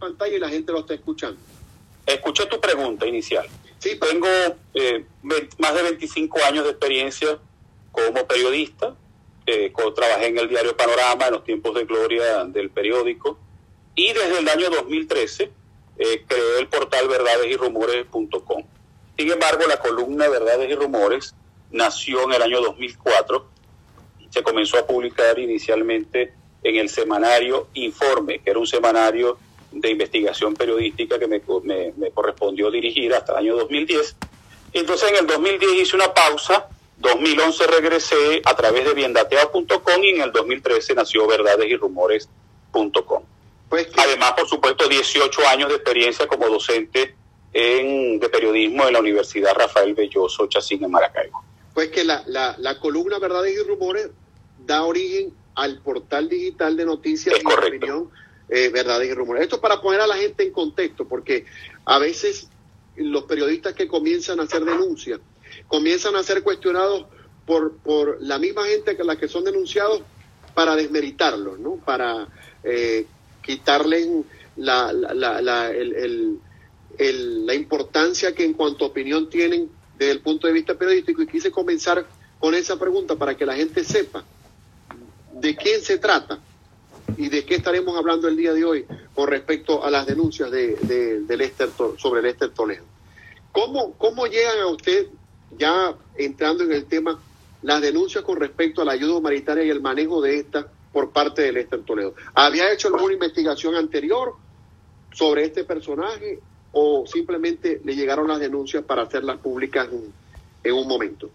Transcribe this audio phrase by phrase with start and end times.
[0.00, 1.38] pantalla y la gente lo está escuchando.
[2.06, 3.46] Escuché tu pregunta inicial.
[3.78, 4.26] Sí, Tengo
[4.74, 5.04] eh,
[5.58, 7.38] más de 25 años de experiencia
[7.92, 8.94] como periodista.
[9.46, 13.38] Eh, trabajé en el diario Panorama en los tiempos de gloria del periódico.
[13.94, 15.50] Y desde el año 2013
[15.98, 18.64] eh, creé el portal verdadesyrumores.com.
[19.16, 21.34] Sin embargo, la columna Verdades y Rumores
[21.70, 23.46] nació en el año 2004.
[24.30, 26.32] Se comenzó a publicar inicialmente
[26.62, 29.38] en el semanario Informe, que era un semanario
[29.72, 34.16] de investigación periodística que me, me- me correspondió dirigir hasta el año 2010.
[34.72, 40.20] Entonces en el 2010 hice una pausa, 2011 regresé a través de biendateado.com y en
[40.22, 43.22] el 2013 nació verdadesyrumores.com.
[43.68, 47.14] pues que, Además, por supuesto, 18 años de experiencia como docente
[47.52, 51.42] en, de periodismo en la Universidad Rafael Belloso Chacín en Maracaibo.
[51.74, 54.08] pues que la, la, la columna Verdades y Rumores
[54.66, 57.76] da origen al portal digital de noticias Es y correcto.
[57.76, 58.10] opinión
[58.50, 59.44] eh, Verdades y Rumores.
[59.44, 61.46] Esto para poner a la gente en contexto, porque
[61.84, 62.48] a veces
[62.96, 65.20] los periodistas que comienzan a hacer denuncias
[65.66, 67.06] comienzan a ser cuestionados
[67.44, 70.02] por, por la misma gente que la que son denunciados
[70.54, 71.80] para desmeritarlos, ¿no?
[71.84, 72.28] Para
[72.62, 73.06] eh,
[73.42, 74.08] quitarles
[74.56, 75.94] la, la, la, el-
[76.98, 81.22] el- la importancia que en cuanto a opinión tienen desde el punto de vista periodístico
[81.22, 82.06] y quise comenzar
[82.38, 84.24] con esa pregunta para que la gente sepa
[85.32, 86.40] de quién se trata
[87.16, 90.76] y de qué estaremos hablando el día de hoy con respecto a las denuncias de,
[90.76, 92.84] de, de Lester sobre Lester Toledo.
[93.52, 95.08] ¿Cómo, ¿Cómo llegan a usted,
[95.58, 97.20] ya entrando en el tema,
[97.62, 101.42] las denuncias con respecto a la ayuda humanitaria y el manejo de esta por parte
[101.42, 102.14] de Lester Toledo?
[102.34, 104.34] ¿Había hecho alguna investigación anterior
[105.12, 106.38] sobre este personaje
[106.72, 109.88] o simplemente le llegaron las denuncias para hacerlas públicas
[110.62, 111.28] en un momento?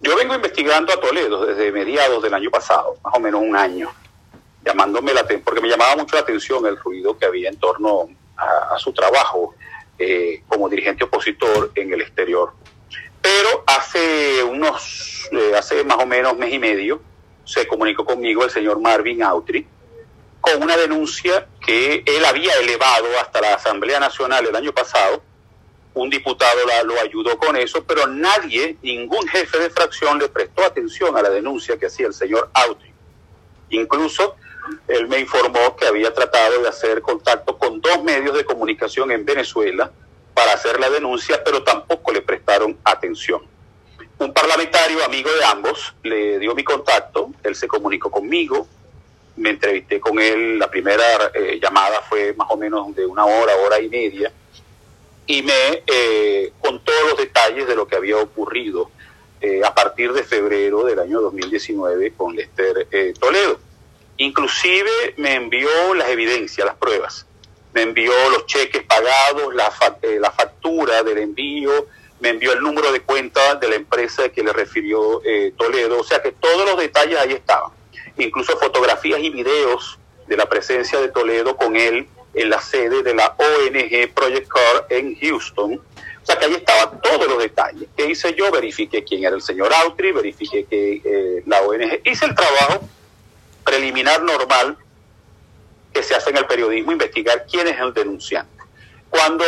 [0.00, 3.88] Yo vengo investigando a Toledo desde mediados del año pasado, más o menos un año,
[4.64, 8.08] llamándome la aten- porque me llamaba mucho la atención el ruido que había en torno
[8.36, 9.54] a, a su trabajo
[9.98, 12.52] eh, como dirigente opositor en el exterior.
[13.20, 17.00] Pero hace unos, eh, hace más o menos mes y medio,
[17.44, 19.66] se comunicó conmigo el señor Marvin Autry
[20.40, 25.22] con una denuncia que él había elevado hasta la Asamblea Nacional el año pasado.
[25.94, 30.64] Un diputado la- lo ayudó con eso, pero nadie, ningún jefe de fracción le prestó
[30.64, 32.92] atención a la denuncia que hacía el señor Autry.
[33.70, 34.34] Incluso
[34.88, 39.24] él me informó que había tratado de hacer contacto con dos medios de comunicación en
[39.24, 39.90] Venezuela
[40.34, 43.42] para hacer la denuncia, pero tampoco le prestaron atención.
[44.18, 48.66] Un parlamentario amigo de ambos le dio mi contacto, él se comunicó conmigo,
[49.36, 53.56] me entrevisté con él, la primera eh, llamada fue más o menos de una hora,
[53.56, 54.32] hora y media,
[55.26, 58.90] y me eh, contó los detalles de lo que había ocurrido
[59.40, 63.58] eh, a partir de febrero del año 2019 con Lester eh, Toledo.
[64.22, 67.26] Inclusive me envió las evidencias, las pruebas.
[67.74, 71.86] Me envió los cheques pagados, la, fa- eh, la factura del envío,
[72.20, 75.98] me envió el número de cuenta de la empresa que le refirió eh, Toledo.
[75.98, 77.72] O sea que todos los detalles ahí estaban.
[78.16, 83.14] Incluso fotografías y videos de la presencia de Toledo con él en la sede de
[83.14, 85.74] la ONG Project Car en Houston.
[86.22, 87.88] O sea que ahí estaban todos los detalles.
[87.96, 88.52] ¿Qué hice yo?
[88.52, 92.00] Verifiqué quién era el señor Autry, verifiqué que eh, la ONG.
[92.04, 92.88] Hice el trabajo
[93.64, 94.76] preliminar normal
[95.92, 98.62] que se hace en el periodismo, investigar quién es el denunciante.
[99.10, 99.44] Cuando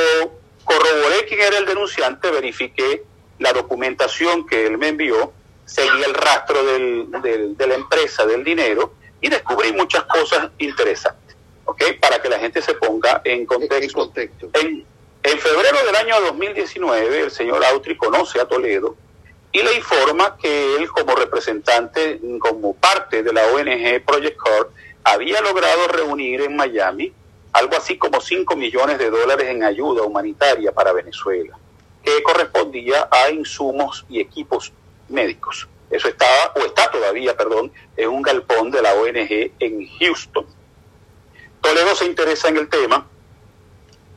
[0.65, 3.03] corroboré quién era el denunciante, verifiqué
[3.39, 5.33] la documentación que él me envió,
[5.65, 11.35] seguí el rastro del- del- de la empresa, del dinero, y descubrí muchas cosas interesantes,
[11.65, 11.83] ¿ok?
[12.01, 13.99] Para que la gente se ponga en En, en contexto.
[13.99, 14.51] contexto.
[14.53, 14.85] En,
[15.23, 18.97] en febrero del año 2019, el señor Autry conoce a Toledo
[19.55, 24.67] y le informa que él, como representante, como parte de la ONG Project Car,
[25.05, 27.13] había logrado reunir en Miami
[27.53, 31.57] algo así como 5 millones de dólares en ayuda humanitaria para Venezuela,
[32.03, 34.73] que correspondía a insumos y equipos
[35.09, 35.69] médicos.
[35.89, 40.47] Eso estaba, o está todavía, perdón, en un galpón de la ONG en Houston.
[41.61, 43.07] Toledo se interesa en el tema,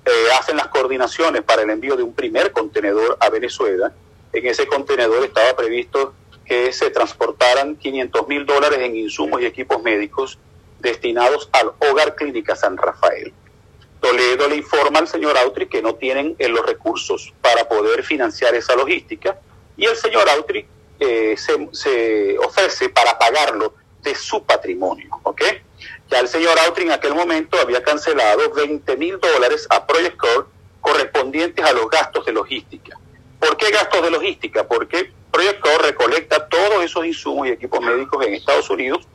[0.04, 3.94] eh, hacen las coordinaciones para el envío de un primer contenedor a Venezuela.
[4.38, 6.14] En ese contenedor estaba previsto
[6.46, 10.38] que se transportaran 500 mil dólares en insumos y equipos médicos
[10.78, 13.34] destinados al Hogar Clínica San Rafael.
[14.00, 18.54] Toledo le informa al señor Autry que no tienen eh, los recursos para poder financiar
[18.54, 19.40] esa logística
[19.76, 20.68] y el señor Autry
[21.00, 23.74] eh, se, se ofrece para pagarlo
[24.04, 25.10] de su patrimonio.
[25.24, 25.42] ¿ok?
[26.12, 30.46] Ya el señor Autry en aquel momento había cancelado 20 mil dólares a Project Core
[30.80, 33.00] correspondientes a los gastos de logística.
[33.40, 34.68] ¿Por qué gastos de logística?
[34.68, 39.08] Porque Project Core recolecta todos esos insumos y equipos médicos en Estados Unidos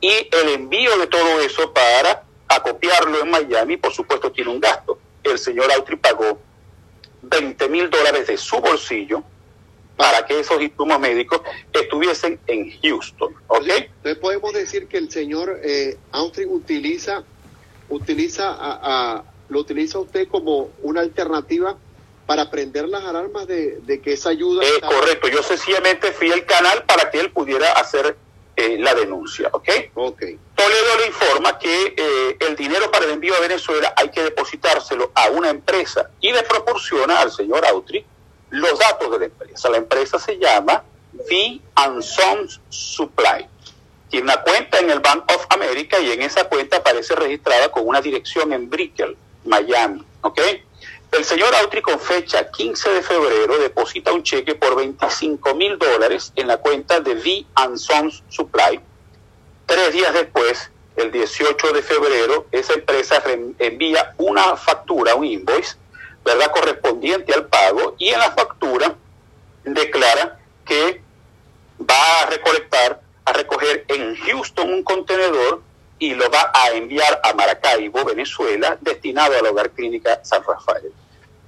[0.00, 4.60] y el envío de todo eso para a copiarlo en Miami, por supuesto tiene un
[4.60, 4.98] gasto.
[5.22, 6.38] El señor Autry pagó
[7.22, 9.22] 20 mil dólares de su bolsillo
[9.96, 11.40] para que esos insumos médicos
[11.72, 13.34] estuviesen en Houston.
[13.46, 13.68] ¿ok?
[13.68, 17.24] Entonces podemos decir que el señor eh, Autry utiliza,
[17.88, 21.76] utiliza a, lo utiliza usted como una alternativa
[22.32, 24.64] para prender las alarmas de, que esa ayuda...
[24.64, 28.16] Es correcto, yo sencillamente fui el canal para que él pudiera hacer
[28.56, 29.68] eh, la denuncia, ¿ok?
[29.92, 30.22] Ok.
[30.54, 35.12] Toledo le informa que eh, el dinero para el envío a Venezuela hay que depositárselo
[35.14, 38.02] a una empresa y le proporciona al señor Autry
[38.48, 39.68] los datos de la empresa.
[39.68, 40.82] La empresa se llama
[41.12, 41.60] V
[42.00, 43.46] Sons Supply.
[44.08, 47.86] Tiene una cuenta en el Bank of America y en esa cuenta aparece registrada con
[47.86, 50.40] una dirección en Brickell, Miami, ¿ok?
[51.12, 56.32] El señor Autry con fecha 15 de febrero deposita un cheque por 25 mil dólares
[56.36, 58.80] en la cuenta de V Sons Supply.
[59.66, 63.22] Tres días después, el 18 de febrero, esa empresa
[63.58, 65.76] envía una factura, un invoice,
[66.24, 66.50] ¿verdad?
[66.50, 68.96] correspondiente al pago y en la factura
[69.64, 71.02] declara que
[71.78, 75.60] va a recolectar, a recoger en Houston un contenedor
[75.98, 80.90] y lo va a enviar a Maracaibo, Venezuela, destinado al Hogar Clínica San Rafael.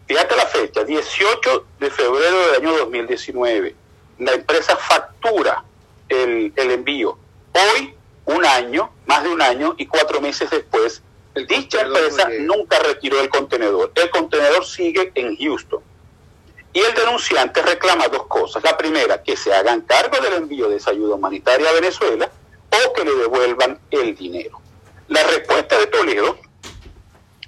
[0.06, 3.74] Fíjate la fecha, 18 de febrero del año 2019.
[4.18, 5.64] La empresa factura
[6.08, 7.18] el, envío.
[7.52, 7.94] Hoy,
[8.26, 11.02] un año, más de un año y cuatro meses después,
[11.48, 13.92] dicha empresa nunca retiró el contenedor.
[13.94, 15.82] El contenedor sigue en Houston.
[16.72, 18.62] Y el denunciante reclama dos cosas.
[18.64, 22.30] La primera, que se hagan cargo del envío de esa ayuda humanitaria a Venezuela
[22.70, 24.60] o que le devuelvan el dinero.
[25.08, 26.36] La respuesta de Toledo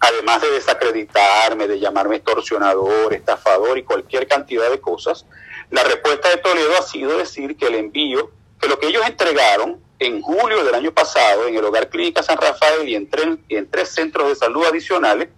[0.01, 5.27] además de desacreditarme, de llamarme extorsionador, estafador y cualquier cantidad de cosas,
[5.71, 9.81] la respuesta de Toledo ha sido decir que el envío, que lo que ellos entregaron
[9.99, 14.29] en julio del año pasado en el Hogar Clínica San Rafael y en, tres centros
[14.29, 15.29] de salud adicionales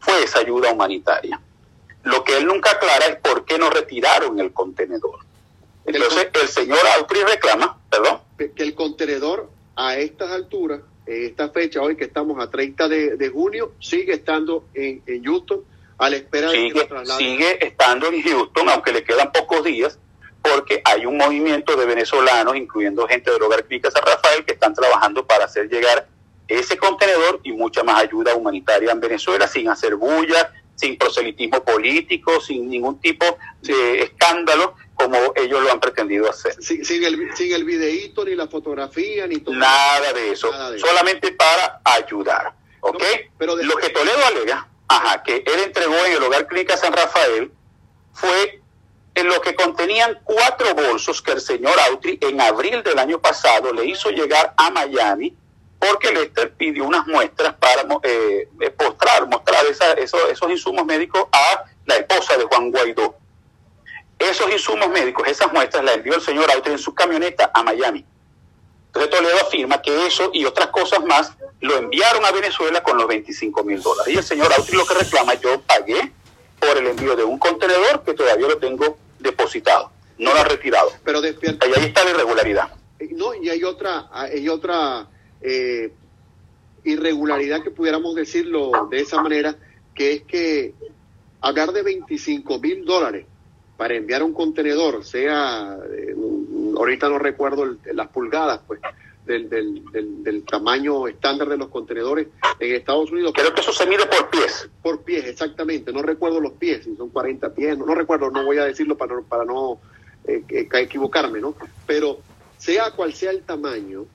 [0.00, 1.40] fue esa ayuda humanitaria.
[2.02, 5.20] Lo que él nunca aclara es por qué no retiraron el contenedor.
[5.84, 8.20] Entonces, el, señor Autry reclama, perdón.
[8.38, 10.80] Que el contenedor a estas alturas
[11.10, 15.64] esta fecha, hoy que estamos a 30 de, junio, sigue estando en, Houston
[15.98, 19.98] a la espera de que lo Sigue estando en Houston, aunque le quedan pocos días,
[20.40, 24.72] porque hay un movimiento de venezolanos, incluyendo gente del Hogar Clínica San Rafael, que están
[24.72, 26.06] trabajando para hacer llegar
[26.48, 32.40] ese contenedor y mucha más ayuda humanitaria en Venezuela sin hacer bulla, sin proselitismo político,
[32.40, 33.26] sin ningún tipo
[33.60, 36.54] de escándalo, como ellos lo han pretendido hacer.
[36.62, 39.54] Sin, el, sin el videíto, ni la fotografía, ni todo.
[39.54, 42.54] Nada de eso, solamente para ayudar.
[42.80, 43.02] ¿Ok?
[43.36, 47.52] pero Lo que Toledo alega, ajá, que él entregó en el Hogar Clínica San Rafael,
[48.14, 48.62] fue
[49.14, 53.70] en lo que contenían cuatro bolsos que el señor Autry en abril del año pasado
[53.72, 55.36] le hizo llegar a Miami
[55.80, 58.48] porque Lester pidió unas muestras para eh,
[58.78, 63.16] mostrar, mostrar esos, esos insumos médicos a la esposa de Juan Guaidó.
[64.18, 68.04] Esos insumos médicos, esas muestras las envió el señor Autry en su camioneta a Miami.
[68.88, 73.06] Entonces Toledo afirma que eso y otras cosas más lo enviaron a Venezuela con los
[73.06, 74.12] 25 mil dólares.
[74.12, 76.12] Y el señor Autry lo que reclama, yo pagué
[76.58, 80.92] por el envío de un contenedor que todavía lo tengo depositado, no lo ha retirado.
[81.02, 81.66] Pero despierta.
[81.66, 82.68] Y ahí está la irregularidad.
[83.12, 85.08] No, y hay otra, hay otra
[85.42, 85.92] eh,
[86.84, 89.56] irregularidad que pudiéramos decirlo de esa manera,
[89.94, 90.74] que es que
[91.40, 93.26] hablar de 25 mil dólares
[93.76, 96.14] para enviar un contenedor, sea, eh,
[96.76, 98.80] ahorita no recuerdo las pulgadas, pues,
[99.24, 102.28] del, del, del, tamaño estándar de los contenedores
[102.58, 103.32] en Estados Unidos.
[103.34, 104.68] Creo que eso se mide por pies.
[104.82, 105.92] Por pies, exactamente.
[105.92, 109.14] No recuerdo los pies, si son 40 pies, no, recuerdo, no voy a decirlo para
[109.14, 109.78] no, para no
[110.24, 111.54] eh, equivocarme, ¿no?
[111.86, 112.18] Pero
[112.58, 114.06] sea cual sea el tamaño,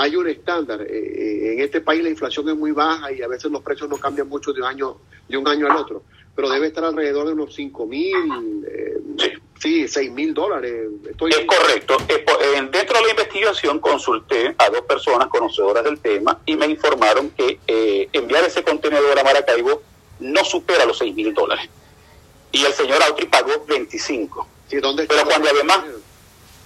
[0.00, 0.80] hay un estándar.
[0.80, 3.88] Eh, eh, en este país la inflación es muy baja y a veces los precios
[3.88, 4.96] no cambian mucho de un año,
[5.28, 6.02] de un año al otro,
[6.34, 10.88] pero debe estar alrededor de unos 5 mil, eh, sí, 6 mil dólares.
[11.10, 11.32] Estoy...
[11.32, 11.98] Es correcto.
[12.72, 17.58] dentro de la investigación consulté a dos personas conocedoras del tema y me informaron que
[18.12, 19.82] enviar ese contenedor a Maracaibo
[20.20, 21.68] no supera los 6 mil dólares.
[22.52, 24.48] Y el señor Autry pagó 25.
[24.68, 25.80] Sí, ¿dónde Pero cuando además...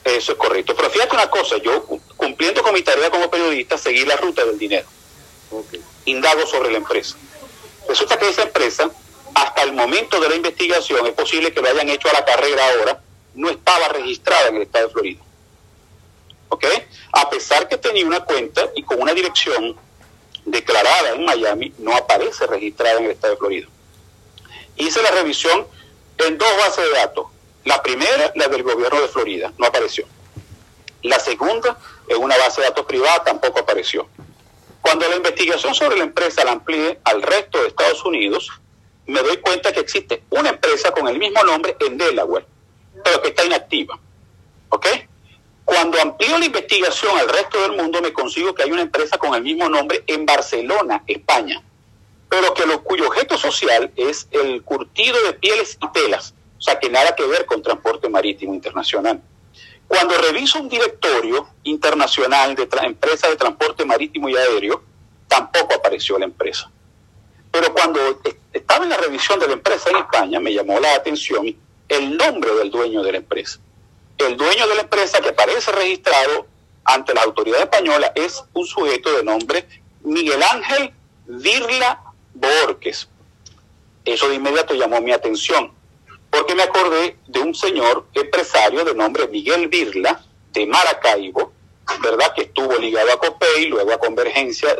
[0.04, 0.76] Eso es correcto.
[0.76, 1.84] Pero fíjate una cosa, yo
[2.16, 4.86] cumpliendo con mi tarea como periodista, seguí la ruta del dinero.
[6.04, 7.16] Indago sobre la empresa.
[7.88, 8.90] Resulta que esa empresa,
[9.34, 12.62] hasta el momento de la investigación, es posible que lo hayan hecho a la carrera
[12.68, 13.00] ahora,
[13.34, 15.22] no estaba registrada en el estado de Florida.
[16.50, 16.64] ¿Ok?
[17.12, 19.76] A pesar que tenía una cuenta y con una dirección
[20.44, 23.68] declarada en Miami, no aparece registrada en el estado de Florida.
[24.76, 25.66] Hice la revisión
[26.18, 27.26] en dos bases de datos,
[27.64, 30.06] la primera, la del gobierno de Florida, no apareció.
[31.02, 31.78] La segunda,
[32.08, 34.08] en una base de datos privada, tampoco apareció.
[34.80, 38.50] Cuando la investigación sobre la empresa la amplié al resto de Estados Unidos,
[39.06, 42.46] me doy cuenta que existe una empresa con el mismo nombre en Delaware,
[43.02, 43.98] pero que está inactiva.
[44.68, 44.86] ¿Ok?
[45.64, 49.34] Cuando amplío la investigación al resto del mundo, me consigo que hay una empresa con
[49.34, 51.62] el mismo nombre en Barcelona, España,
[52.28, 56.33] pero que lo, cuyo objeto social es el curtido de pieles y telas,
[56.64, 59.20] sea que nada que ver con transporte marítimo internacional.
[59.86, 64.82] Cuando reviso un directorio internacional de empresas de transporte marítimo y aéreo,
[65.28, 66.70] tampoco apareció la empresa.
[67.52, 68.00] Pero cuando
[68.50, 71.54] estaba en la revisión de la empresa en España, me llamó la atención
[71.86, 73.60] el nombre del dueño de la empresa.
[74.16, 76.46] El dueño de la empresa que aparece registrado
[76.84, 79.68] ante la autoridad española es un sujeto de nombre
[80.02, 80.94] Miguel Ángel
[81.26, 82.00] Virla
[82.32, 83.06] Borges.
[84.06, 85.73] Eso de inmediato llamó mi atención,
[86.34, 90.20] porque me acordé de un señor empresario de nombre Miguel Virla,
[90.52, 91.52] de Maracaibo,
[92.02, 92.32] ¿verdad?
[92.34, 94.76] Que estuvo ligado a COPEI, luego a Convergencia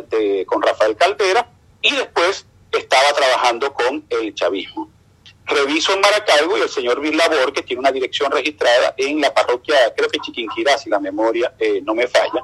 [0.47, 1.49] con Rafael Caldera,
[1.81, 4.89] y después estaba trabajando con el chavismo.
[5.45, 9.93] Reviso en Maracaibo y el señor Virla Borges tiene una dirección registrada en la parroquia,
[9.95, 12.43] creo que Chiquinquirá, si la memoria eh, no me falla.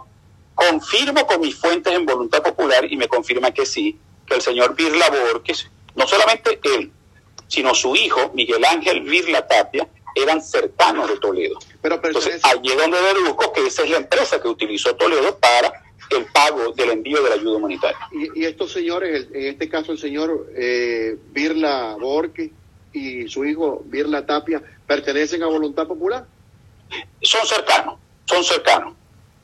[0.55, 3.99] Confirmo con mis fuentes en Voluntad Popular y me confirma que sí,
[4.29, 6.93] el señor Virla Borges, no solamente él,
[7.51, 11.59] sino su hijo, Miguel Ángel Virla Tapia, eran cercanos de Toledo.
[11.81, 15.83] Pero, Entonces, allí es donde deduzco que esa es la empresa que utilizó Toledo para
[16.11, 17.97] el pago del envío de la ayuda humanitaria.
[18.35, 22.51] Y, estos señores, en este caso el señor eh, Virla Borges
[22.93, 26.25] y su hijo Virla Tapia, ¿pertenecen a Voluntad Popular?
[27.21, 28.95] Son cercanos, son cercanos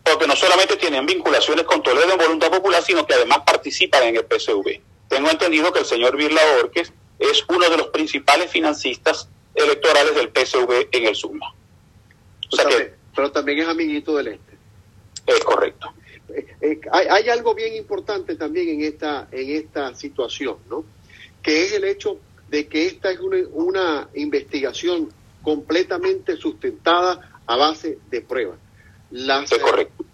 [0.02, 4.16] porque no solamente tienen vinculaciones con Toledo en Voluntad Popular, sino que además participan en
[4.16, 4.80] el PCV.
[5.10, 10.30] Tengo entendido que el señor Virla Orques es uno de los principales financistas electorales del
[10.30, 11.54] PCV en el Suma.
[13.16, 14.58] pero también es amiguito del Este.
[15.26, 15.94] Es correcto.
[16.30, 20.86] Eh, eh, hay, algo bien importante también en esta, en esta situación, ¿no?
[21.42, 22.20] Que es el hecho
[22.50, 25.10] de que esta es una, una investigación
[25.42, 28.60] completamente sustentada a base de pruebas.
[29.12, 29.50] Las,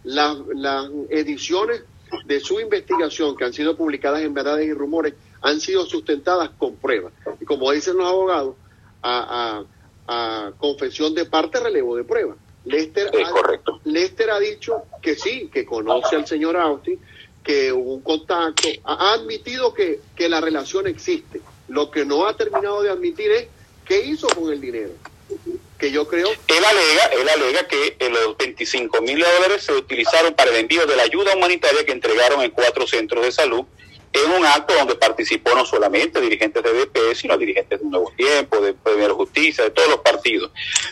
[0.03, 1.83] las, las, ediciones
[2.25, 6.77] de su investigación que han sido publicadas en Verdades y Rumores han sido sustentadas con
[6.77, 7.13] pruebas.
[7.39, 8.55] Y como dicen los abogados,
[9.03, 9.63] a,
[10.07, 12.35] a, confesión de parte, relevo de prueba.
[12.65, 16.97] Lester, ha, Lester ha dicho que sí, que conoce al señor Austin,
[17.43, 21.41] que hubo un contacto, ha admitido que, que la relación existe.
[21.67, 23.47] Lo que no ha terminado de admitir es
[23.85, 24.93] qué hizo con el dinero
[25.77, 26.29] que yo creo.
[26.29, 30.85] Él alega, él alega que eh, los 25 mil dólares se utilizaron para el envío
[30.85, 33.65] de la ayuda humanitaria que entregaron en cuatro centros de salud
[34.13, 38.61] en un acto donde participó no solamente dirigentes de DP, sino dirigentes de Nuevo Tiempo,
[38.61, 40.51] de Primero Justicia, de todos los partidos.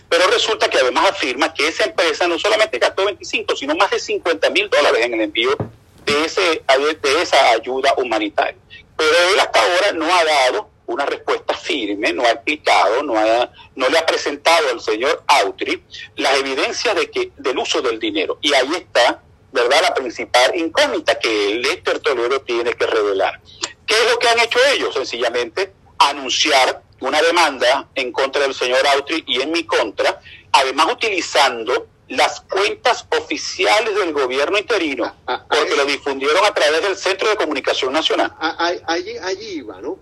[0.09, 3.99] Pero resulta que además afirma que esa empresa no solamente gastó 25, sino más de
[3.99, 5.55] 50 mil dólares en el envío
[6.05, 8.57] de, ese, de esa ayuda humanitaria.
[8.97, 13.49] Pero él hasta ahora no ha dado una respuesta firme, no ha explicado, no, ha,
[13.75, 15.83] no le ha presentado al señor Autry
[16.17, 18.37] las evidencias de que, del uso del dinero.
[18.41, 23.41] Y ahí está, ¿verdad?, la principal incógnita que el Lester Toledo tiene que revelar.
[23.85, 24.93] ¿Qué es lo que han hecho ellos?
[24.93, 31.87] Sencillamente anunciar una demanda en contra del señor Autry y en mi contra, además utilizando
[32.07, 37.29] las cuentas oficiales del gobierno interino, ah, ah, porque lo difundieron a través del Centro
[37.29, 38.33] de Comunicación Nacional.
[38.39, 39.97] Ah, allí, allí iba, ¿no?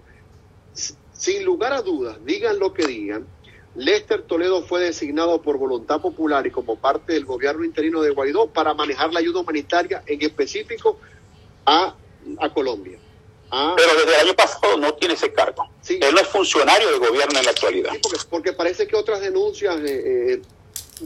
[1.14, 3.28] Sin lugar a dudas, digan lo que digan,
[3.76, 8.48] Lester Toledo fue designado por voluntad popular y como parte del gobierno interino de Guaidó
[8.48, 11.00] para manejar la ayuda humanitaria en específico
[11.66, 11.96] a,
[12.54, 13.00] Colombia.
[13.50, 15.70] Pero desde el año pasado no tiene ese cargo.
[15.88, 17.92] Él no es funcionario del gobierno en la actualidad.
[18.30, 20.42] porque, parece que otras denuncias eh, eh,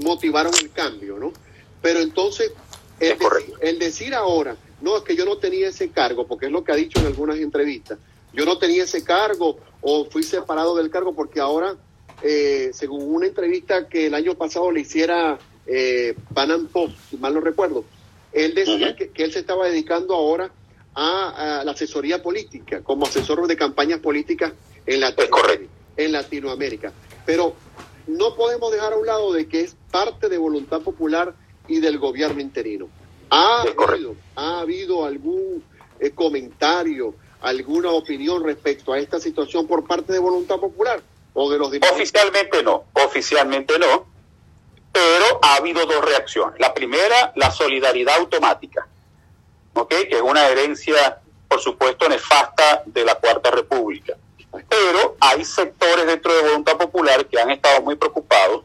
[0.01, 1.32] motivaron el cambio, ¿no?
[1.82, 2.51] Pero entonces,
[3.00, 3.17] el,
[3.62, 6.72] el decir ahora, no, es que yo no tenía ese cargo, porque es lo que
[6.74, 7.98] ha dicho en algunas entrevistas,
[8.34, 11.75] yo no tenía ese cargo o fui separado del cargo porque ahora,
[12.22, 17.34] eh, según una entrevista que el año pasado le hiciera eh, Panam Post, si mal
[17.34, 17.86] no recuerdo,
[18.32, 20.51] él decía que, él se estaba dedicando ahora
[20.96, 24.53] a, la asesoría política, como asesor de campañas políticas
[24.86, 26.93] en Latinoamérica, en Latinoamérica.
[27.25, 27.55] Pero
[28.08, 31.36] no podemos dejar a un lado de que es parte de voluntad popular
[31.67, 32.89] y del gobierno interino.
[33.29, 35.63] Ha, habido, ha habido algún
[36.00, 41.01] eh, comentario, alguna opinión respecto a esta situación por parte de Voluntad Popular
[41.33, 44.05] Oficialmente no, oficialmente no,
[44.91, 46.59] pero ha habido dos reacciones.
[46.59, 48.87] La primera, la solidaridad automática,
[49.73, 49.89] ¿ok?
[49.89, 54.13] Que es una herencia, por supuesto, nefasta de la Cuarta República.
[54.69, 58.63] Pero hay sectores dentro de Voluntad Popular que han estado muy preocupados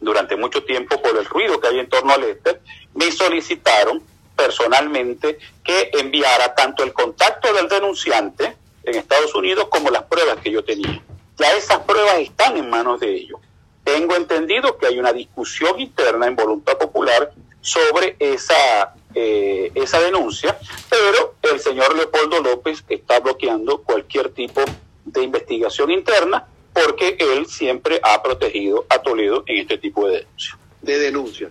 [0.00, 2.60] durante mucho tiempo por el ruido que hay en torno al este,
[2.94, 4.02] me solicitaron
[4.36, 10.50] personalmente que enviara tanto el contacto del denunciante en Estados Unidos como las pruebas que
[10.50, 11.02] yo tenía.
[11.40, 13.40] Ya esas pruebas están en manos de ellos.
[13.82, 17.32] Tengo entendido que hay una discusión interna en Voluntad Popular
[17.62, 20.58] sobre esa, eh, esa denuncia,
[20.90, 24.60] pero el señor Leopoldo López está bloqueando cualquier tipo
[25.04, 30.58] de investigación interna porque él siempre ha protegido a Toledo en este tipo de denuncias.
[30.82, 31.50] De denuncia.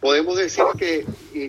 [0.00, 1.06] Podemos decir que,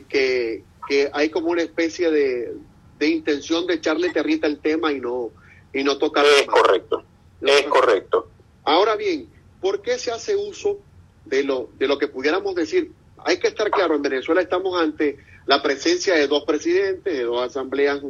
[0.07, 2.53] que, que hay como una especie de,
[2.99, 5.31] de intención de echarle territa al tema y no,
[5.73, 6.23] y no tocar.
[6.25, 7.03] Es correcto,
[7.51, 8.29] es correcto.
[8.63, 9.29] Ahora bien,
[9.61, 10.79] ¿por qué se hace uso
[11.25, 12.91] de lo, de lo que pudiéramos decir?
[13.25, 17.41] Hay que estar claro, en Venezuela estamos ante la presencia de dos presidentes, de dos
[17.41, 18.01] asambleas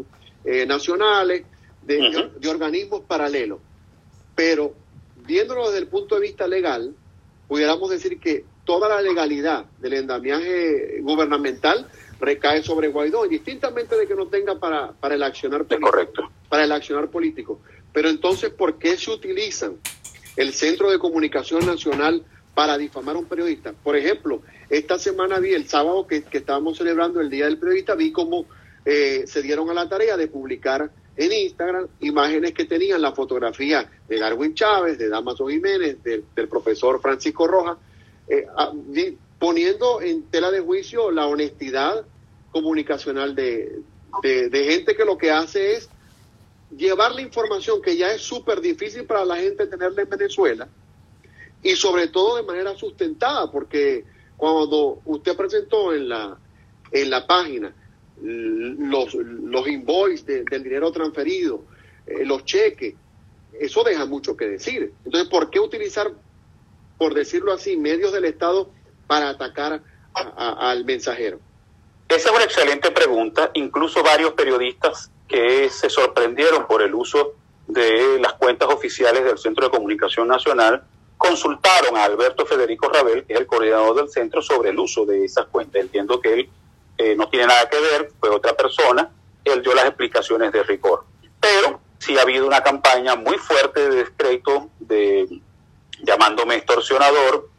[0.46, 1.44] eh, nacionales,
[1.82, 3.60] de, de, organismos paralelos.
[4.36, 4.74] Pero
[5.26, 6.96] viéndolo desde el punto de vista legal,
[7.48, 11.88] pudiéramos decir que toda la legalidad del endamiaje gubernamental
[12.20, 15.90] recae sobre Guaidó, indistintamente de que no tenga para, para el accionar político.
[15.90, 16.32] Correcto.
[16.48, 17.60] Para el accionar político.
[17.94, 19.78] Pero entonces, ¿por qué se utilizan
[20.36, 23.72] el Centro de Comunicación Nacional para difamar a un periodista?
[23.72, 28.12] Por ejemplo, esta semana vi, el sábado que, estábamos celebrando el Día del Periodista, vi
[28.12, 28.46] cómo
[28.84, 33.90] eh, se dieron a la tarea de publicar en Instagram imágenes que tenían la fotografía
[34.08, 37.78] de Darwin Chávez, de Damaso Jiménez, del profesor Francisco Rojas,
[38.28, 38.48] eh,
[39.38, 42.06] poniendo en tela de juicio la honestidad
[42.52, 43.82] comunicacional de,
[44.22, 45.90] de, gente que lo que hace es
[46.78, 50.68] llevar la información que ya es súper difícil para la gente tenerla en Venezuela
[51.62, 54.04] y sobre todo de manera sustentada, porque
[54.38, 56.38] cuando usted presentó en la,
[56.92, 57.74] en la página
[58.22, 61.64] los, los invoices del dinero transferido,
[62.06, 62.96] eh, los cheques,
[63.60, 64.94] eso deja mucho que decir.
[65.06, 66.12] Entonces, ¿por qué utilizar,
[66.98, 68.70] por decirlo así, medios del Estado
[69.08, 69.82] para atacar
[70.14, 71.40] al mensajero?
[72.10, 73.52] Esa es una excelente pregunta.
[73.54, 77.34] Incluso varios periodistas que se sorprendieron por el uso
[77.66, 80.84] de las cuentas oficiales del Centro de Comunicación Nacional
[81.18, 85.26] consultaron a Alberto Federico Rabel, que es el coordinador del centro, sobre el uso de
[85.26, 85.82] esas cuentas.
[85.82, 86.50] Entiendo que él
[87.00, 89.10] eh, no tiene nada que ver, fue otra persona,
[89.44, 91.04] él dio las explicaciones de rigor.
[91.40, 95.42] Pero sí ha habido una campaña muy fuerte de descrédito, de
[96.04, 97.50] llamándome extorsionador,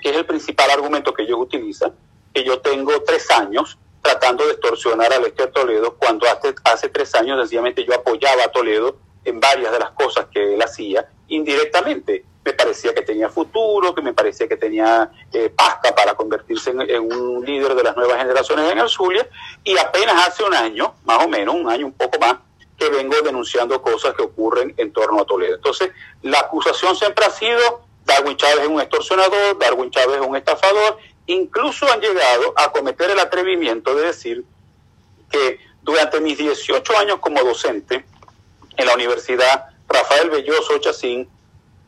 [0.00, 1.92] que es el principal argumento que ellos utilizan,
[2.32, 3.76] que yo tengo tres años
[4.08, 8.44] tratando de extorsionar al este de Toledo, cuando hace, hace tres años sencillamente yo apoyaba
[8.44, 12.24] a Toledo en varias de las cosas que él hacía indirectamente.
[12.42, 17.12] Me parecía que tenía futuro, que me parecía que tenía eh, pasta para convertirse en,
[17.12, 19.28] un líder de las nuevas generaciones en el Zulia,
[19.62, 22.36] y apenas hace un año, más o menos, un año, un poco más,
[22.78, 25.56] que vengo denunciando cosas que ocurren en torno a Toledo.
[25.56, 25.90] Entonces,
[26.22, 30.96] la acusación siempre ha sido Darwin Chávez es un extorsionador, Darwin Chávez es un estafador,
[31.28, 34.44] incluso han llegado a cometer el atrevimiento de decir
[35.30, 38.04] que durante mis 18 años como docente
[38.76, 41.28] en la Universidad Rafael Belloso Chacín,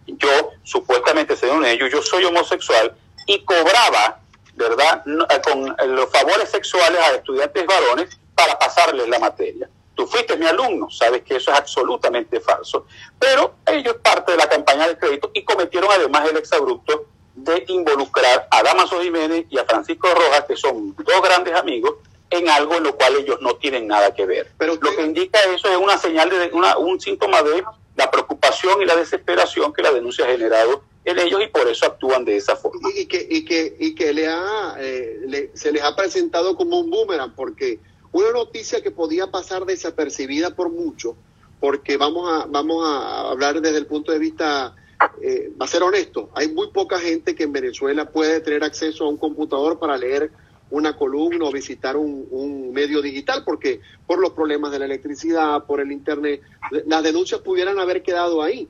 [0.07, 4.21] yo supuestamente según ellos, yo soy homosexual y cobraba,
[4.55, 9.69] ¿verdad?, eh, con los favores sexuales a estudiantes varones para pasarles la materia
[10.01, 12.87] tú fuiste mi alumno, sabes que eso es absolutamente falso.
[13.19, 17.05] Pero ellos parte de la campaña de crédito y cometieron además el exabrupto
[17.45, 21.95] de involucrar a Damaso Jiménez y a Francisco Rojas, que son dos grandes amigos,
[22.31, 24.51] en algo en lo cual ellos no tienen nada que ver.
[24.57, 27.65] Pero lo que indica eso es una señal de una, un síntoma de
[27.97, 31.87] la preocupación y la desesperación que la denuncia ha generado en ellos y por eso
[31.87, 32.89] actúan de esa forma.
[32.95, 36.91] Y, que, y que, y que le ha, eh, se les ha presentado como un
[36.91, 37.81] boomerang, porque
[38.13, 41.17] una noticia que podía pasar desapercibida por mucho,
[41.59, 44.75] porque vamos a, vamos a hablar desde el punto de vista,
[45.23, 49.05] eh, va a ser honesto, hay muy poca gente que en Venezuela puede tener acceso
[49.05, 50.31] a un computador para leer
[50.71, 55.65] una columna o visitar un, un, medio digital, porque por los problemas de la electricidad,
[55.65, 56.43] por el Internet,
[56.87, 58.69] las denuncias pudieran haber quedado ahí,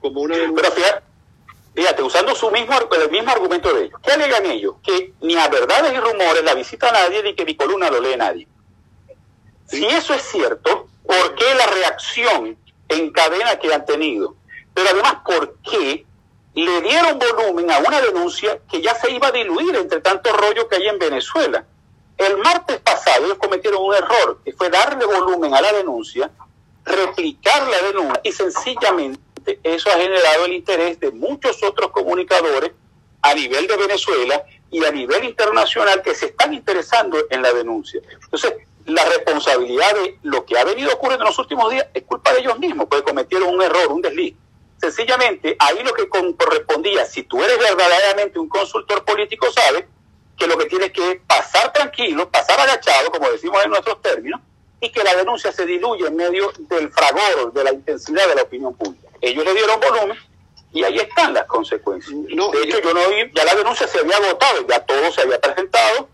[0.00, 0.70] como una denuncia.
[0.74, 1.02] Pero
[1.74, 4.74] fíjate, usando su mismo, el mismo argumento de ellos, ¿qué alegan ellos?
[4.82, 8.00] Que ni a verdades y rumores la visita a nadie ni que mi columna lo
[8.00, 8.46] lee nadie.
[9.66, 12.56] Si eso es cierto, ¿por qué la reacción
[12.88, 14.36] en cadena que han tenido?
[14.74, 16.06] Pero además, ¿por qué
[16.54, 20.68] le dieron volumen a una denuncia que ya se iba a diluir entre tanto rollo
[20.68, 21.64] que hay en Venezuela?
[22.16, 26.30] El martes pasado ellos cometieron un error, que fue darle volumen a la denuncia,
[26.84, 32.72] replicar la denuncia y sencillamente eso ha generado el interés de muchos otros comunicadores
[33.22, 38.00] a nivel de Venezuela y a nivel internacional que se están interesando en la denuncia.
[38.24, 38.54] Entonces,
[38.86, 42.40] la responsabilidad de lo que ha venido ocurriendo en los últimos días es culpa de
[42.40, 44.34] ellos mismos, porque cometieron un error, un desliz.
[44.82, 49.84] Sencillamente, ahí lo que correspondía, si tú eres verdaderamente un consultor político, sabes
[50.36, 54.40] que lo que tiene que pasar tranquilo, pasar agachado, como decimos en nuestros términos,
[54.80, 58.42] y que la denuncia se diluye en medio del fragor, de la intensidad de la
[58.42, 59.06] opinión pública.
[59.20, 60.18] Ellos le dieron volumen
[60.72, 62.18] y ahí están las consecuencias.
[62.18, 65.40] de hecho, yo no vi, ya la denuncia se había agotado, ya todo se había
[65.40, 66.08] presentado,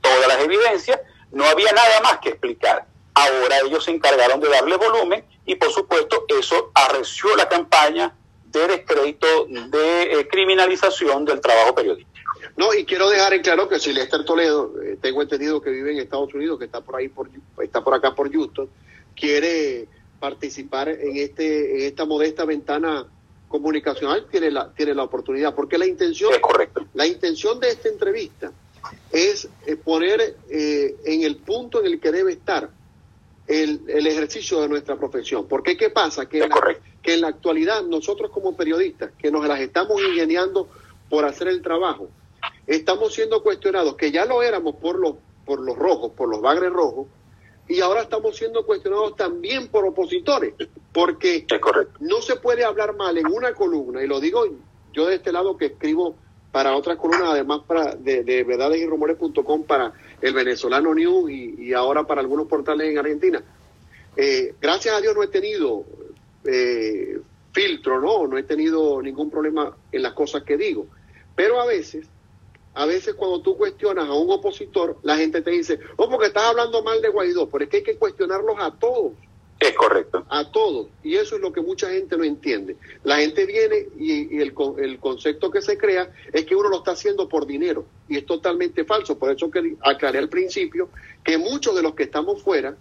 [0.00, 1.00] todas las evidencias,
[1.32, 2.86] no había nada más que explicar.
[3.20, 8.14] Ahora ellos se encargaron de darle volumen y por supuesto eso arreció la campaña
[8.46, 12.10] de descrédito, de eh, criminalización del trabajo periodístico.
[12.56, 15.92] No, y quiero dejar en claro que si Lester Toledo, eh, tengo entendido que vive
[15.92, 17.28] en Estados Unidos, que está por ahí, por,
[17.62, 18.68] está por acá por Houston,
[19.14, 19.86] quiere
[20.18, 23.06] participar en este en esta modesta ventana
[23.48, 26.86] comunicacional tiene la tiene la oportunidad porque la intención es correcto.
[26.92, 28.52] la intención de esta entrevista
[29.10, 32.70] es eh, poner en el punto en el que debe estar
[33.50, 35.48] el, el ejercicio de nuestra profesión.
[35.48, 36.28] Porque ¿qué pasa?
[36.28, 40.68] Que, en la, que en la actualidad nosotros como periodistas, que nos las estamos ingeniando
[41.08, 42.08] por hacer el trabajo,
[42.68, 46.70] estamos siendo cuestionados, que ya lo éramos por los, por los rojos, por los bagres
[46.72, 47.08] rojos,
[47.68, 50.54] y ahora estamos siendo cuestionados también por opositores,
[50.92, 51.44] porque
[51.98, 54.44] no se puede hablar mal en una columna, y lo digo
[54.92, 56.14] yo de este lado que escribo
[56.52, 61.72] para otras columnas, además para de, de verdades y rumores.com para el venezolano News y,
[61.72, 63.42] ahora para algunos portales en Argentina.
[64.16, 65.84] Eh, gracias a Dios no he tenido
[66.44, 67.20] eh,
[67.52, 68.26] filtro, ¿no?
[68.26, 70.86] No he tenido ningún problema en las cosas que digo.
[71.36, 72.06] Pero a veces,
[72.74, 76.44] a veces cuando tú cuestionas a un opositor, la gente te dice, oh, porque estás
[76.44, 79.12] hablando mal de Guaidó, pero es que hay que cuestionarlos a todos.
[79.60, 80.09] Es correcto.
[80.32, 80.86] A todos.
[81.02, 82.76] Y eso es lo que mucha gente no entiende.
[83.02, 86.92] La gente viene y, el, el, concepto que se crea es que uno lo está
[86.92, 87.84] haciendo por dinero.
[88.08, 89.18] Y es totalmente falso.
[89.18, 90.88] Por eso que aclaré al principio
[91.24, 92.76] que muchos de los que estamos fuera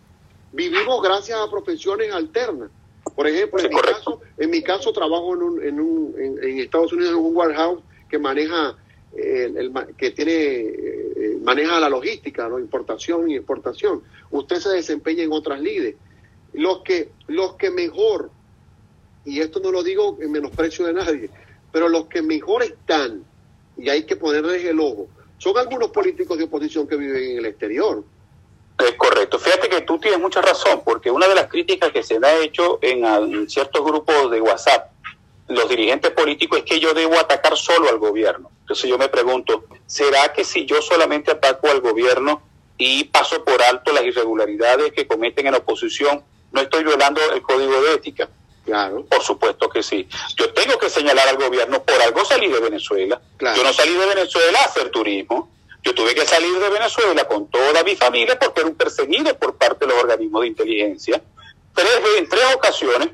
[0.51, 2.69] vivimos gracias a profesiones alternas.
[3.15, 6.93] Por ejemplo, en, mi caso, en mi caso trabajo en, un, en, un, en, Estados
[6.93, 8.77] Unidos en un warehouse que maneja
[9.15, 14.03] el, que tiene eh, maneja la logística, la importación y exportación.
[14.29, 15.95] Usted se desempeña en otras líderes
[16.53, 18.31] los que, los que mejor,
[19.25, 21.29] y esto no lo digo en menosprecio de nadie,
[21.71, 23.23] pero los que mejor están,
[23.77, 25.07] y hay que ponerles el ojo,
[25.37, 28.03] son algunos políticos de oposición que viven en el exterior.
[28.77, 29.39] Es correcto.
[29.39, 32.39] Fíjate que tú tienes mucha razón, porque una de las críticas que se me ha
[32.39, 34.91] hecho en, ciertos grupos de WhatsApp,
[35.47, 38.51] los dirigentes políticos, es que yo debo atacar solo al gobierno.
[38.61, 42.41] Entonces yo me pregunto, ¿será que si yo solamente ataco al gobierno
[42.77, 47.41] y paso por alto las irregularidades que cometen en la oposición, no estoy violando el
[47.41, 48.29] código de ética.
[48.65, 49.03] Claro.
[49.05, 50.07] Por supuesto que sí.
[50.35, 53.19] Yo tengo que señalar al gobierno, por algo salí de Venezuela.
[53.39, 55.49] Yo no salí de Venezuela a hacer turismo.
[55.81, 59.55] Yo tuve que salir de Venezuela con toda mi familia porque era un perseguido por
[59.55, 61.21] parte de los organismos de inteligencia.
[61.73, 63.09] Tres, en tres ocasiones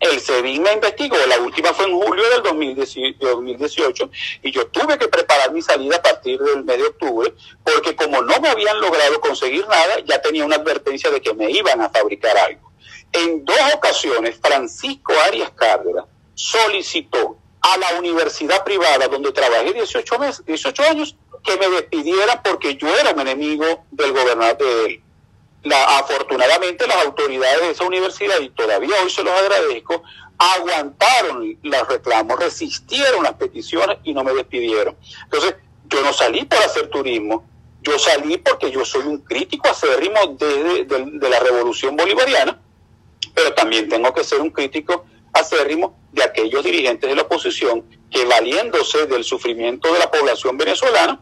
[0.00, 4.10] el SEBIN me investigó, la última fue en julio del 2018
[4.42, 7.34] y yo tuve que preparar mi salida a partir del mes de octubre
[7.64, 11.50] porque como no me habían logrado conseguir nada, ya tenía una advertencia de que me
[11.50, 12.72] iban a fabricar algo.
[13.12, 20.44] En dos ocasiones, Francisco Arias Cárdenas solicitó a la universidad privada donde trabajé 18, meses,
[20.46, 25.02] 18 años que me despidiera porque yo era un enemigo del gobernador de él
[25.62, 30.02] la, afortunadamente las autoridades de esa universidad, y todavía hoy se los agradezco,
[30.38, 34.96] aguantaron los reclamos, resistieron las peticiones y no me despidieron.
[35.24, 37.44] Entonces, yo no salí por hacer turismo,
[37.82, 42.60] yo salí porque yo soy un crítico acérrimo desde de, la revolución bolivariana,
[43.34, 48.24] pero también tengo que ser un crítico acérrimo de aquellos dirigentes de la oposición que
[48.24, 51.20] valiéndose del sufrimiento de la población venezolana,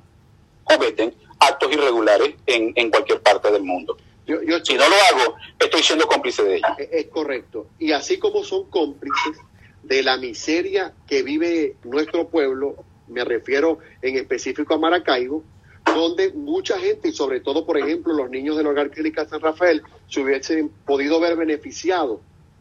[0.64, 3.96] cometen actos irregulares en, en cualquier parte del mundo.
[4.26, 6.76] Yo, si no lo hago, estoy siendo cómplice de ella.
[6.78, 7.68] Es, correcto.
[7.78, 9.38] Y así como son cómplices
[9.84, 12.74] de la miseria que vive nuestro pueblo,
[13.06, 15.44] me refiero en específico a Maracaibo,
[15.84, 19.82] donde mucha gente, y sobre todo, por ejemplo, los niños del Hogar Clínica San Rafael,
[20.08, 22.20] se hubiesen podido ver beneficiados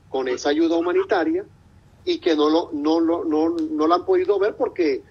[0.09, 1.45] con esa ayuda humanitaria
[2.05, 5.01] y que no lo, no, no, no, no la han podido ver porque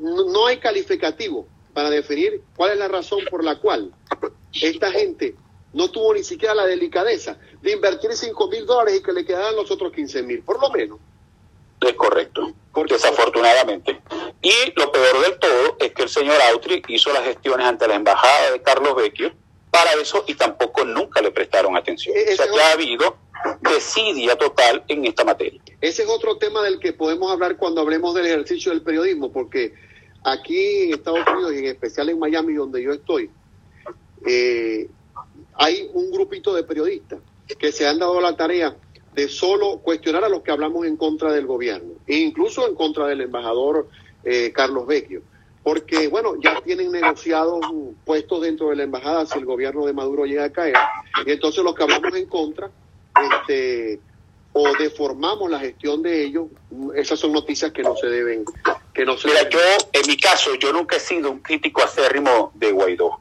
[0.00, 3.92] no hay calificativo para definir cuál es la razón por la cual
[4.54, 5.34] esta gente
[5.72, 9.56] no tuvo ni siquiera la delicadeza de invertir 5 mil dólares y que le quedaran
[9.56, 10.98] los otros 15 mil, por lo menos.
[11.80, 14.00] Es correcto, porque desafortunadamente.
[14.42, 17.94] Y lo peor del todo es que el señor Autry hizo las gestiones ante la
[17.94, 19.32] embajada de Carlos Vecchio
[19.70, 22.16] para eso y tampoco nunca le prestaron atención.
[22.16, 23.16] E-, o sea que ha habido
[23.60, 25.60] desidia total en esta materia.
[25.80, 29.74] Ese es otro tema del que podemos hablar cuando hablemos del ejercicio del periodismo, porque
[30.24, 33.30] aquí en Estados Unidos y en especial en Miami, donde yo estoy,
[34.26, 34.88] eh,
[35.58, 37.18] hay un grupito de periodistas
[37.58, 38.76] que se han dado la tarea
[39.14, 43.06] de solo cuestionar a los que hablamos en contra del gobierno, e incluso en contra
[43.06, 43.88] del embajador
[44.24, 45.22] eh, Carlos Vecchio.
[45.64, 47.60] porque, bueno, ya tienen negociados
[48.04, 50.76] puestos dentro de la embajada si el gobierno de Maduro llega a caer,
[51.26, 52.70] y entonces los que hablamos en contra,
[53.32, 53.98] este,
[54.52, 56.46] o deformamos la gestión de ellos,
[56.94, 58.44] esas son noticias que no se deben,
[58.94, 59.58] que no se Mira, yo,
[59.92, 63.20] en mi caso, yo nunca he sido un crítico acérrimo de Guaidó.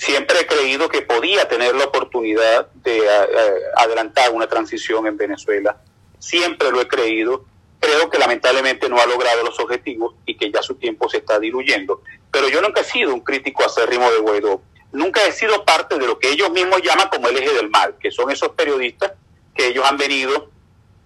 [0.00, 5.18] Siempre he creído que podía tener la oportunidad de eh, eh, adelantar una transición en
[5.18, 5.76] Venezuela.
[6.18, 7.44] Siempre lo he creído.
[7.78, 11.38] Creo que lamentablemente no ha logrado los objetivos y que ya su tiempo se está
[11.38, 12.00] diluyendo.
[12.30, 14.62] Pero yo nunca he sido un crítico acérrimo de Guaidó.
[14.92, 17.98] Nunca he sido parte de lo que ellos mismos llaman como el eje del mal,
[18.00, 19.12] que son esos periodistas
[19.54, 20.50] que ellos han venido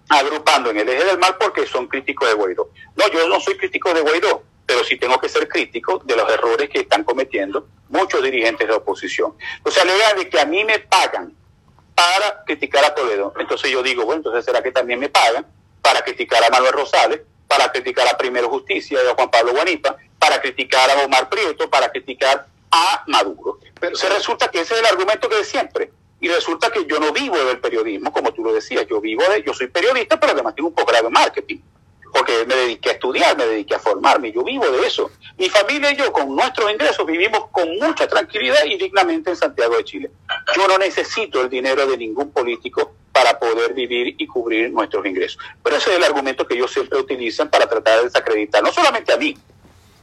[0.07, 2.69] agrupando en el eje del mal porque son críticos de Guaidó.
[2.95, 6.31] No, yo no soy crítico de Guaidó, pero sí tengo que ser crítico de los
[6.31, 9.33] errores que están cometiendo muchos dirigentes de oposición.
[9.63, 11.33] O sea, la idea de que a mí me pagan
[11.93, 15.45] para criticar a Toledo, entonces yo digo, bueno, entonces será que también me pagan
[15.81, 19.95] para criticar a Manuel Rosales, para criticar a Primero Justicia y a Juan Pablo Guanipa,
[20.17, 23.59] para criticar a Omar Prieto, para criticar a Maduro.
[23.79, 25.91] Pero se resulta que ese es el argumento que de siempre.
[26.19, 29.43] Y resulta que yo no vivo del periodismo, como tú lo decías, yo vivo de,
[29.43, 31.59] yo soy periodista, pero además tengo un posgrado en marketing,
[32.15, 35.11] porque me dediqué a estudiar, me dediqué a formarme, yo vivo de eso.
[35.37, 39.75] Mi familia y yo, con nuestros ingresos, vivimos con mucha tranquilidad y dignamente en Santiago
[39.75, 40.11] de Chile.
[40.55, 45.37] Yo no necesito el dinero de ningún político para poder vivir y cubrir nuestros ingresos.
[45.61, 49.11] Pero ese es el argumento que ellos siempre utilizan para tratar de desacreditar, no solamente
[49.11, 49.37] a mí,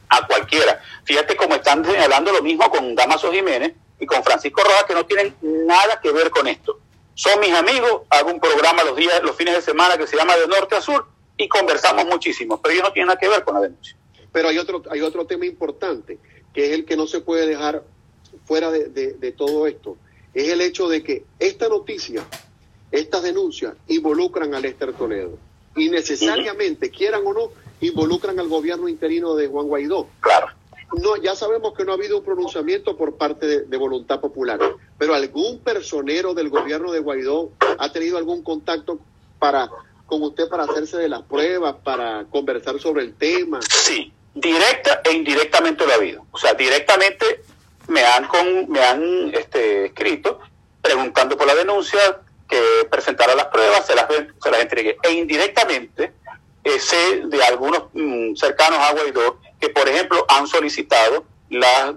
[0.09, 0.79] a cualquiera.
[1.05, 5.05] Fíjate cómo están señalando lo mismo con Damaso Jiménez, y con Francisco Rojas que no
[5.05, 6.77] tienen nada que ver con esto.
[7.15, 10.35] Son mis amigos, hago un programa los días, los fines de semana que se llama
[10.35, 13.55] De Norte a Sur y conversamos muchísimo, pero ellos no tienen nada que ver con
[13.55, 13.95] la denuncia.
[14.31, 16.19] Pero hay otro, hay otro tema importante,
[16.53, 17.83] que es el que no se puede dejar
[18.45, 19.97] fuera de, todo esto,
[20.33, 22.25] es el hecho de que esta noticia,
[22.91, 25.37] estas denuncias involucran a Lester Toledo
[25.75, 30.07] y necesariamente, quieran o no, involucran al gobierno interino de Juan Guaidó.
[30.19, 30.47] Claro
[31.01, 34.59] no, ya sabemos que no ha habido un pronunciamiento por parte de, voluntad popular,
[34.97, 38.99] pero algún personero del gobierno de Guaidó ha tenido algún contacto
[39.39, 39.69] para
[40.05, 43.59] con usted para hacerse de las pruebas, para conversar sobre el tema.
[43.61, 46.25] Sí, directa e indirectamente lo ha habido.
[46.31, 47.43] O sea, directamente
[47.87, 50.39] me han con, me han este, escrito
[50.81, 54.97] preguntando por la denuncia, que presentara las pruebas, se las, se las entregué.
[55.01, 56.13] E indirectamente
[56.63, 61.25] eh, sé de algunos mm, cercanos a Guaidó que, por ejemplo, han solicitado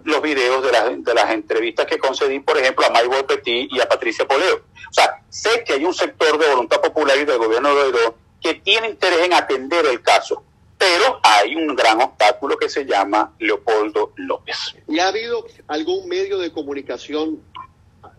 [0.05, 3.88] los videos de, de, las entrevistas que concedí, por ejemplo, a Maybol Petit y a
[3.88, 4.57] Patricia Poleo.
[4.57, 8.16] O sea, sé que hay un sector de voluntad popular y del gobierno de Guaidó
[8.40, 10.42] que tiene interés en atender el caso,
[10.79, 14.77] pero hay un gran obstáculo que se llama Leopoldo López.
[14.87, 17.40] ¿Y ha habido algún medio de comunicación?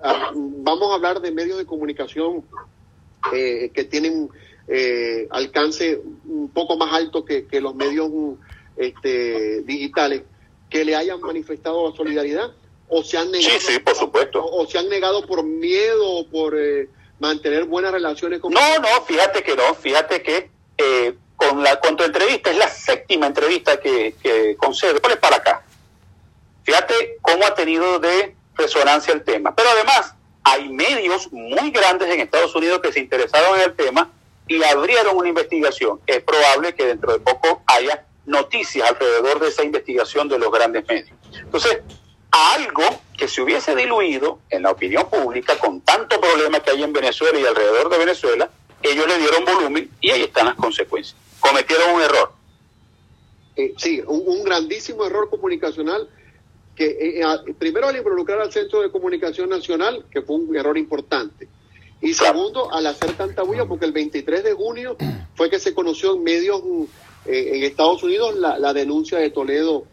[0.04, 2.44] Ah, vamos a hablar de medios de comunicación
[3.34, 4.30] eh, que tienen
[4.68, 8.12] eh, alcance un poco más alto que, que los medios
[8.76, 10.24] este, digitales
[10.70, 12.52] que le hayan manifestado la solidaridad
[12.90, 14.46] o se han negado, sí, por supuesto.
[14.46, 16.88] O, se han negado por miedo o por eh,
[17.20, 21.98] mantener buenas relaciones con No, no, fíjate que no, fíjate que eh, con la con
[21.98, 25.66] tu entrevista es la séptima entrevista que, que concede, ponle para acá.
[26.64, 29.56] Fíjate cómo ha tenido de resonancia el tema.
[29.56, 34.12] Pero además hay medios muy grandes en Estados Unidos que se interesaron en el tema
[34.48, 36.00] y abrieron una investigación.
[36.08, 40.86] Es probable que dentro de poco haya noticias alrededor de esa investigación de los grandes
[40.88, 41.18] medios.
[41.34, 41.80] Entonces,
[42.30, 42.84] algo
[43.18, 47.40] que se hubiese diluido en la opinión pública con tanto problema que hay en Venezuela
[47.40, 48.52] y alrededor de Venezuela,
[48.84, 51.16] ellos le dieron volumen y ahí están las consecuencias.
[51.40, 52.34] Cometieron un error.
[53.56, 56.08] Eh, sí, un, grandísimo error comunicacional
[56.76, 60.78] que eh, eh, primero al involucrar al Centro de Comunicación Nacional, que fue un error
[60.78, 61.48] importante,
[62.02, 64.96] y segundo al hacer tanta bulla, porque el 23 de junio
[65.34, 66.62] fue que se conoció en medios
[67.28, 69.86] eh, en Estados Unidos la, denuncia de Toledo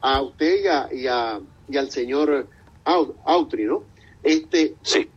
[0.00, 2.48] a usted y, a, y, al señor
[2.84, 3.84] Autry, ¿no?
[4.22, 5.08] Este, sí.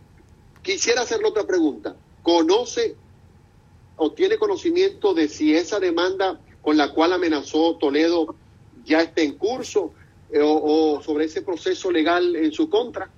[0.61, 1.95] Quisiera hacerle otra pregunta.
[2.23, 2.95] ¿Conoce
[3.97, 8.35] o tiene conocimiento de si esa demanda con la cual amenazó Toledo
[8.83, 9.93] ya está en curso
[10.31, 13.09] eh, o, o sobre ese proceso legal en su contra?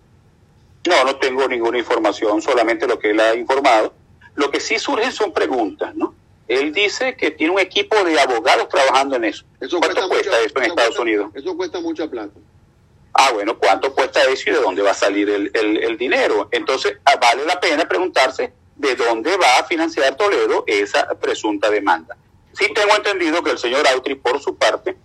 [0.87, 3.93] No, no tengo ninguna información, solamente lo que él ha informado.
[4.35, 6.13] Lo que sí surgen son preguntas, ¿no?
[6.47, 9.43] Él dice que tiene un equipo de abogados trabajando en eso.
[9.59, 11.31] ¿Cuánto cuesta, eso en Estados Unidos?
[11.33, 12.33] Eso cuesta mucha plata.
[13.13, 16.47] Ah, bueno, ¿cuánto cuesta eso y de dónde va a salir el, dinero?
[16.51, 22.15] Entonces, ah, vale la pena preguntarse de dónde va a financiar Toledo esa presunta demanda.
[22.53, 24.95] Sí tengo entendido que el señor Autry, por su parte,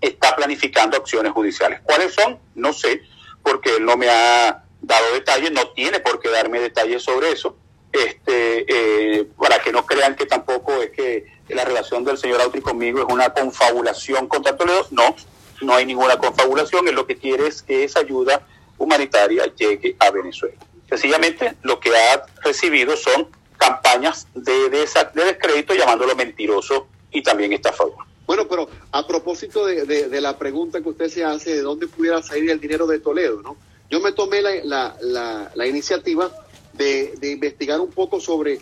[0.00, 1.80] está planificando acciones judiciales.
[1.84, 2.38] ¿Cuáles son?
[2.54, 3.02] No sé,
[3.42, 7.56] porque él no me ha dado detalles, no tiene por qué darme detalles sobre eso
[7.92, 12.60] este, eh, para que no crean que tampoco es que la relación del señor Autry
[12.60, 15.14] conmigo es una confabulación contra Toledo, no,
[15.62, 18.46] no hay ninguna confabulación, él lo que quiere es que esa ayuda
[18.78, 20.56] humanitaria llegue a Venezuela.
[20.88, 27.52] Sencillamente lo que ha recibido son campañas de, de, de descrédito llamándolo mentiroso y también
[27.52, 27.94] estafador.
[28.26, 32.50] Bueno, pero a propósito de, la pregunta que usted se hace de dónde pudiera salir
[32.50, 33.56] el dinero de Toledo, ¿no?
[33.88, 36.30] Yo me tomé la iniciativa
[36.76, 38.60] de, de, investigar un poco sobre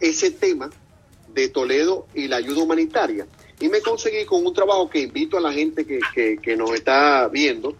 [0.00, 0.70] ese tema
[1.28, 3.26] de Toledo y la ayuda humanitaria.
[3.60, 6.70] Y me conseguí con un trabajo que invito a la gente que, que, que nos
[6.72, 7.76] está viendo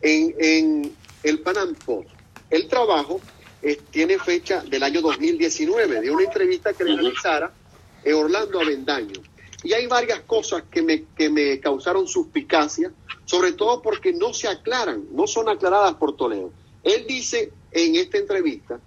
[0.00, 2.08] en, en el Panam Post.
[2.50, 3.20] El trabajo
[3.90, 7.52] tiene fecha del año 2019, de una entrevista que le realizara
[8.12, 9.20] Orlando Avendaño.
[9.62, 12.92] Y hay varias cosas que me, que me causaron suspicacia,
[13.24, 16.52] sobre todo porque no se aclaran, no son aclaradas por Toledo.
[16.82, 18.80] Él dice en esta entrevista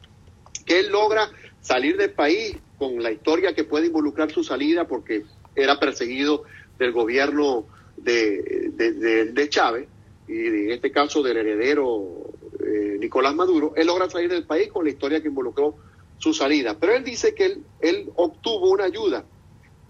[0.66, 1.30] que él logra
[1.62, 5.24] salir del país con la historia que puede involucrar su salida porque
[5.56, 6.44] era perseguido
[6.78, 7.66] del gobierno
[7.98, 9.88] de, de, de Chávez
[10.28, 14.84] y en este caso del heredero eh, Nicolás Maduro, él logra salir del país con
[14.84, 15.76] la historia que involucró
[16.18, 16.78] su salida.
[16.80, 19.24] Pero él dice que él, él obtuvo una ayuda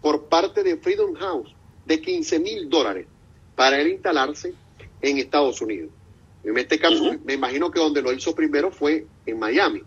[0.01, 3.07] por parte de Freedom House de 15 mil dólares
[3.55, 4.53] para él instalarse
[5.01, 5.91] en Estados Unidos.
[6.43, 9.81] En este caso, me imagino que donde lo hizo primero fue en Miami.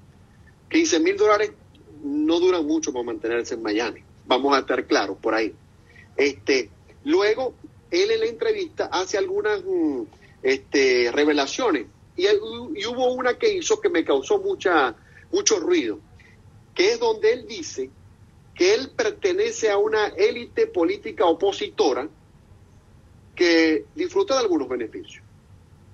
[0.71, 1.53] 15 mil dólares
[2.03, 4.03] no duran mucho para mantenerse en Miami.
[4.27, 5.55] Vamos a estar claros por ahí.
[6.17, 6.71] Este,
[7.05, 7.55] luego,
[7.91, 10.03] él en la entrevista hace algunas mm,
[10.43, 12.27] este, revelaciones y,
[12.87, 16.01] hubo una que hizo que me causó mucho ruido,
[16.75, 17.91] que es donde él dice
[18.55, 22.09] que él pertenece a una élite política opositora
[23.37, 25.23] que disfruta de algunos beneficios.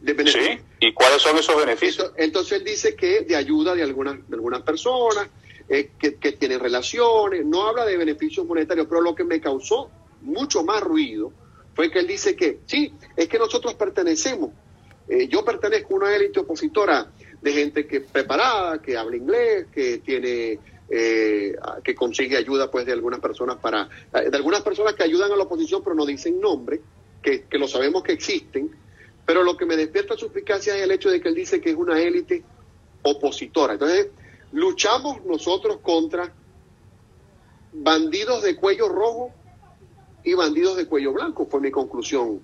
[0.05, 2.13] De Sí, ¿y cuáles son esos beneficios?
[2.17, 5.29] Entonces él dice que de ayuda de algunas, de algunas personas,
[5.69, 9.91] eh, que, que tienen relaciones, no habla de beneficios monetarios, pero lo que me causó
[10.21, 11.33] mucho más ruido
[11.75, 14.51] fue que él dice que sí, es que nosotros pertenecemos
[15.09, 19.99] eh, yo pertenezco a una élite opositora de gente que preparada, que habla inglés, que
[19.99, 25.33] tiene eh, que consigue ayuda pues de algunas personas para de algunas personas que ayudan
[25.33, 26.81] a la oposición pero no dicen nombre,
[27.23, 28.71] que, que lo sabemos que existen,
[29.27, 31.77] pero lo que me despierta suspicacia es el hecho de que él dice que es
[31.77, 32.45] una élite
[33.03, 33.75] opositora.
[33.75, 34.09] Entonces,
[34.53, 36.33] luchamos nosotros contra
[37.73, 39.33] bandidos de cuello rojo
[40.23, 42.41] y bandidos de cuello blanco, fue mi conclusión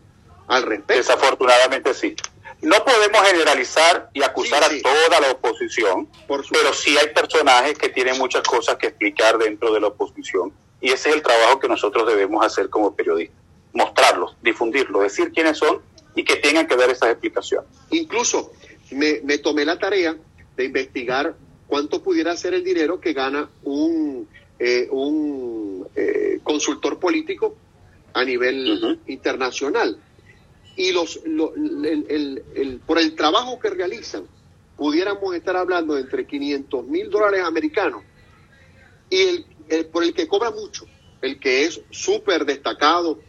[0.49, 0.95] al respecto.
[0.95, 2.15] Desafortunadamente sí.
[2.63, 8.19] No podemos generalizar y acusar a toda la oposición, pero sí hay personajes que tienen
[8.19, 12.07] muchas cosas que explicar dentro de la oposición y ese es el trabajo que nosotros
[12.07, 13.37] debemos hacer como periodistas,
[13.73, 15.81] mostrarlos, difundirlos, decir quiénes son
[16.15, 17.69] y que tengan que dar esas explicaciones.
[17.91, 18.53] Incluso
[18.93, 20.17] me, tomé la tarea
[20.57, 21.35] de investigar
[21.67, 27.57] cuánto pudiera ser el dinero que gana un, eh, un eh, consultor político
[28.13, 29.99] a nivel internacional
[30.77, 34.25] y los, el, el, por el trabajo que realizan,
[34.77, 38.03] pudiéramos estar hablando entre 500 mil dólares americanos
[39.11, 40.87] y el, por el que cobra mucho,
[41.21, 43.21] el que es súper destacado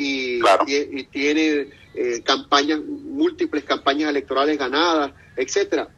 [0.00, 5.88] y, y, tiene eh, campañas, múltiples campañas electorales ganadas, etcétera,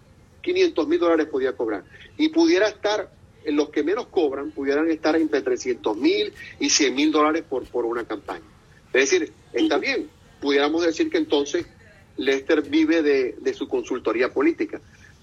[0.41, 1.85] 500 mil dólares podía cobrar.
[2.19, 3.11] Y pudiera estar,
[3.45, 7.65] en los que menos cobran, pudieran estar entre 300 mil y 100 mil dólares por,
[7.67, 8.45] por una campaña.
[8.93, 10.11] Es decir, está bien,
[10.41, 11.65] pudiéramos decir que entonces
[12.17, 14.81] Lester vive de, su consultoría política.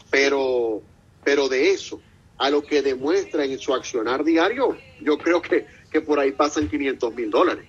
[0.10, 0.82] Pero,
[1.24, 2.02] pero de eso,
[2.38, 6.70] a lo que demuestra en su accionar diario, yo creo que, que por ahí pasan
[6.70, 7.66] 500 mil dólares.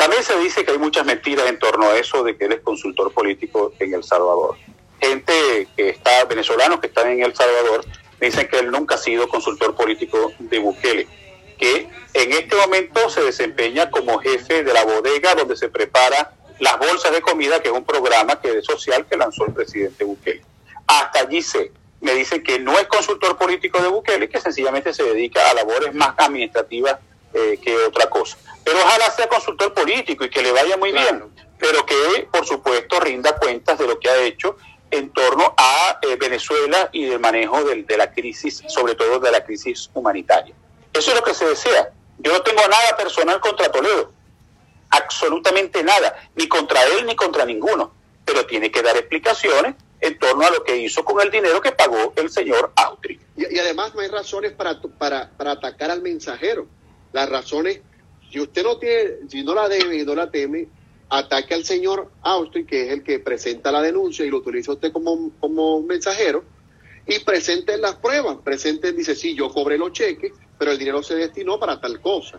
[0.00, 2.60] También se dice que hay muchas mentiras en torno a eso de que él es
[2.60, 4.56] consultor político en El Salvador.
[4.98, 7.84] Gente que está, venezolanos que están en El Salvador,
[8.18, 11.06] dicen que él nunca ha sido consultor político de Bukele,
[11.58, 16.78] que en este momento se desempeña como jefe de la bodega donde se prepara las
[16.78, 20.40] bolsas de comida, que es un programa que es social que lanzó el presidente Bukele.
[20.86, 21.72] Hasta allí sé.
[22.00, 25.92] Me dicen que no es consultor político de Bukele, que sencillamente se dedica a labores
[25.92, 26.96] más administrativas
[27.34, 28.36] eh, que otra cosa.
[28.64, 31.24] Pero ojalá sea consultor político y que le vaya muy bien,
[31.58, 34.56] pero que por supuesto rinda cuentas de lo que ha hecho
[34.90, 39.30] en torno a eh, Venezuela y del manejo de, de la crisis, sobre todo de
[39.30, 40.54] la crisis humanitaria.
[40.92, 41.90] Eso es lo que se desea.
[42.18, 44.12] Yo no tengo nada personal contra Toledo
[44.90, 47.92] absolutamente nada, ni contra él ni contra ninguno,
[48.24, 51.72] pero tiene que dar explicaciones en torno a lo que hizo con el dinero que
[51.72, 53.20] pagó el señor Autry.
[53.36, 56.66] Y, además no hay razones para, para, para atacar al mensajero.
[57.12, 57.80] Las razones,
[58.30, 60.68] si usted no tiene, si no la debe y no la teme,
[61.08, 64.92] ataque al señor Austri, que es el que presenta la denuncia y lo utiliza usted
[64.92, 66.44] como, como mensajero,
[67.06, 68.38] y presenten las pruebas.
[68.44, 72.38] Presenten, dice, sí, yo cobré los cheques, pero el dinero se destinó para tal cosa.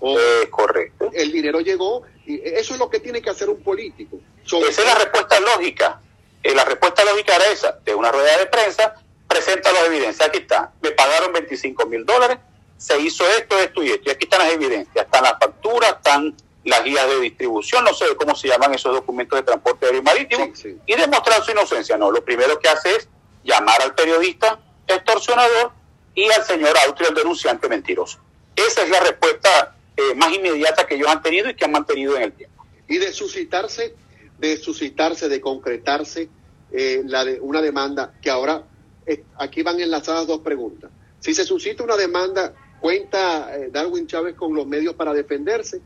[0.00, 1.10] Eh, correcto.
[1.12, 4.18] El dinero llegó y eso es lo que tiene que hacer un político.
[4.44, 6.00] esa es la respuesta lógica.
[6.42, 8.94] Eh, la respuesta lógica era esa, de una rueda de prensa,
[9.28, 10.28] presenta las evidencias.
[10.28, 12.38] Aquí está, me pagaron 25 mil dólares,
[12.82, 14.02] se hizo esto, esto y esto.
[14.06, 18.04] Y aquí están las evidencias, están las facturas, están las guías de distribución, no sé
[18.16, 20.52] cómo se llaman esos documentos de transporte aéreo marítimo,
[20.86, 21.96] y demostrar su inocencia.
[21.96, 23.08] No, lo primero que hace es
[23.44, 25.72] llamar al periodista extorsionador
[26.14, 28.18] y al señor Autrio, el denunciante mentiroso.
[28.56, 32.16] Esa es la respuesta eh, más inmediata que ellos han tenido y que han mantenido
[32.16, 32.66] en el tiempo.
[32.88, 33.94] Y de suscitarse,
[34.38, 36.28] de suscitarse, de concretarse
[36.72, 38.64] eh, la de, una demanda que ahora,
[39.06, 40.90] eh, aquí van enlazadas dos preguntas.
[41.20, 42.52] Si se suscita una demanda,
[42.82, 45.80] ¿cuenta Darwin Chávez con los medios para defenderse?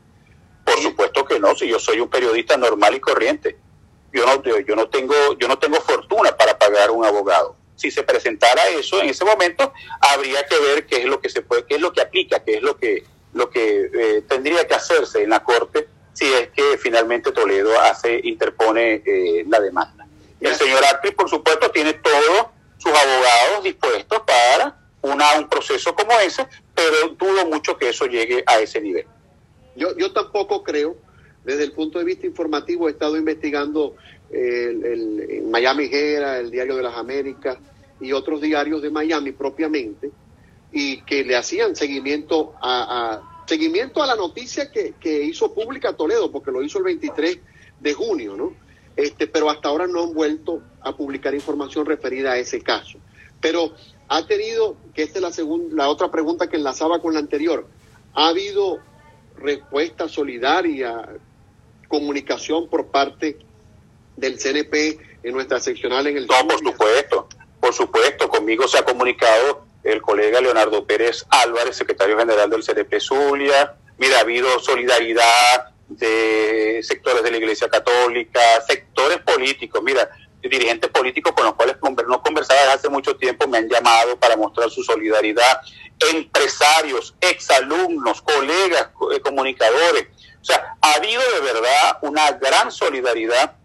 [0.64, 3.56] Por supuesto que no, si yo soy un periodista normal y corriente.
[4.12, 7.54] Yo no, yo no tengo, yo no tengo fortuna para pagar un abogado.
[7.76, 11.42] Si se presentara eso en ese momento, habría que ver qué es lo que se
[11.42, 14.74] puede, qué es lo que aplica, qué es lo que, lo que eh, tendría que
[14.74, 20.06] hacerse en la corte si es que finalmente Toledo hace, interpone eh, la demanda.
[20.40, 22.46] El señor Acri, por supuesto, tiene todos
[22.78, 24.78] sus abogados dispuestos para
[25.12, 29.06] una, un proceso como ese, pero dudo mucho que eso llegue a ese nivel.
[29.74, 30.96] Yo, yo tampoco creo,
[31.44, 33.96] desde el punto de vista informativo, he estado investigando
[34.30, 37.58] el, el, Miami Herald, el Diario de las Américas
[38.00, 40.10] y otros diarios de Miami propiamente,
[40.72, 46.30] y que le hacían seguimiento a, seguimiento a la noticia que, que, hizo pública Toledo,
[46.30, 47.38] porque lo hizo el 23
[47.80, 48.54] de junio, ¿no?
[48.96, 52.98] Este, pero hasta ahora no han vuelto a publicar información referida a ese caso.
[53.40, 53.72] Pero
[54.08, 57.66] ha tenido, que esta es la segunda, la otra pregunta que enlazaba con la anterior,
[58.14, 58.78] ha habido
[59.36, 61.08] respuesta solidaria,
[61.88, 63.38] comunicación por parte
[64.16, 66.26] del CNP en nuestra seccional en el...
[66.26, 67.28] No, por supuesto,
[67.60, 73.00] por supuesto, conmigo se ha comunicado el colega Leonardo Pérez Álvarez, secretario general del CNP
[73.00, 73.74] Zulia.
[73.98, 79.82] Mira, ha habido solidaridad de sectores de la Iglesia Católica, sectores políticos.
[79.82, 80.08] Mira,
[80.48, 81.76] dirigentes políticos con los cuales
[82.08, 85.60] no conversaba desde hace mucho tiempo me han llamado para mostrar su solidaridad,
[86.12, 90.08] empresarios, exalumnos, colegas, eh, comunicadores.
[90.40, 93.56] O sea, ha habido de verdad una gran solidaridad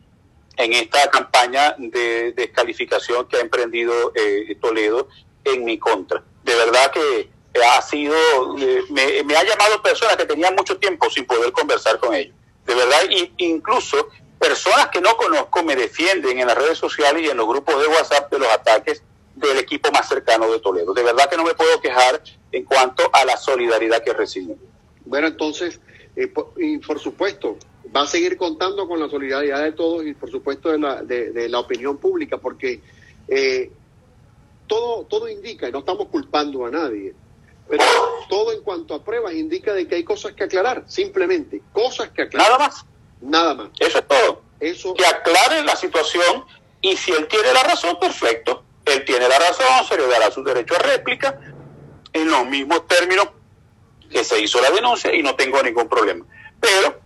[0.57, 5.07] en esta campaña de descalificación que ha emprendido eh, Toledo
[5.43, 6.23] en mi contra.
[6.43, 7.29] De verdad que
[7.59, 8.15] ha sido,
[8.57, 12.35] eh, me, me, ha llamado personas que tenían mucho tiempo sin poder conversar con ellos.
[12.65, 12.99] De verdad,
[13.37, 14.09] incluso
[14.41, 17.87] personas que no conozco me defienden en las redes sociales y en los grupos de
[17.87, 19.03] WhatsApp de los ataques
[19.35, 20.93] del equipo más cercano de Toledo.
[20.95, 24.57] De verdad que no me puedo quejar en cuanto a la solidaridad que recibo.
[25.05, 25.79] Bueno, entonces,
[26.15, 27.55] eh, y por supuesto,
[27.95, 31.47] va a seguir contando con la solidaridad de todos y por supuesto de la, de,
[31.47, 32.81] la opinión pública, porque
[33.27, 33.71] eh,
[34.65, 37.13] todo, todo indica, y no estamos culpando a nadie,
[37.69, 37.83] pero
[38.27, 42.23] todo en cuanto a pruebas indica de que hay cosas que aclarar, simplemente, cosas que
[42.23, 42.51] aclarar.
[42.51, 42.85] Nada más.
[43.21, 43.69] Nada más.
[43.79, 44.41] Eso es todo.
[44.59, 44.93] Eso...
[44.93, 46.45] Que aclare la situación
[46.81, 48.63] y si él tiene la razón, perfecto.
[48.85, 51.39] Él tiene la razón, se le dará su derecho a réplica
[52.13, 53.29] en los mismos términos
[54.09, 56.25] que se hizo la denuncia y no tengo ningún problema.
[56.59, 56.99] Pero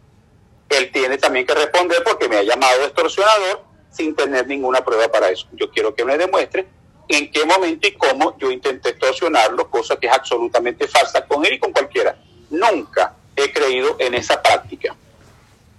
[0.69, 5.29] él tiene también que responder porque me ha llamado extorsionador sin tener ninguna prueba para
[5.29, 5.47] eso.
[5.53, 6.65] Yo quiero que me demuestre
[7.07, 11.53] en qué momento y cómo yo intenté extorsionarlo, cosa que es absolutamente falsa con él
[11.53, 12.17] y con cualquiera.
[12.49, 14.95] Nunca he creído en esa práctica.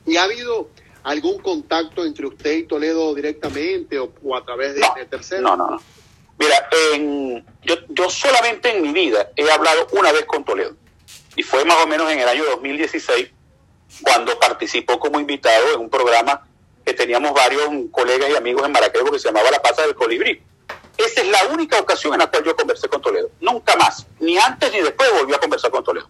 [0.07, 0.71] ¿Y ha habido
[1.03, 5.43] algún contacto entre usted y Toledo directamente o, a través de, no, terceros?
[5.43, 5.83] No, no, no.
[6.39, 10.77] Mira, en, yo, yo solamente en mi vida he hablado una vez con Toledo.
[11.35, 13.31] Y fue más o menos en el año 2016
[14.03, 16.47] cuando participó como invitado en un programa
[16.85, 20.43] que teníamos varios colegas y amigos en Maracaibo que se llamaba La Pasa del Colibrí.
[20.97, 23.31] Esa es la única ocasión en la cual yo conversé con Toledo.
[23.41, 26.09] Nunca más, ni antes ni después volví a conversar con Toledo.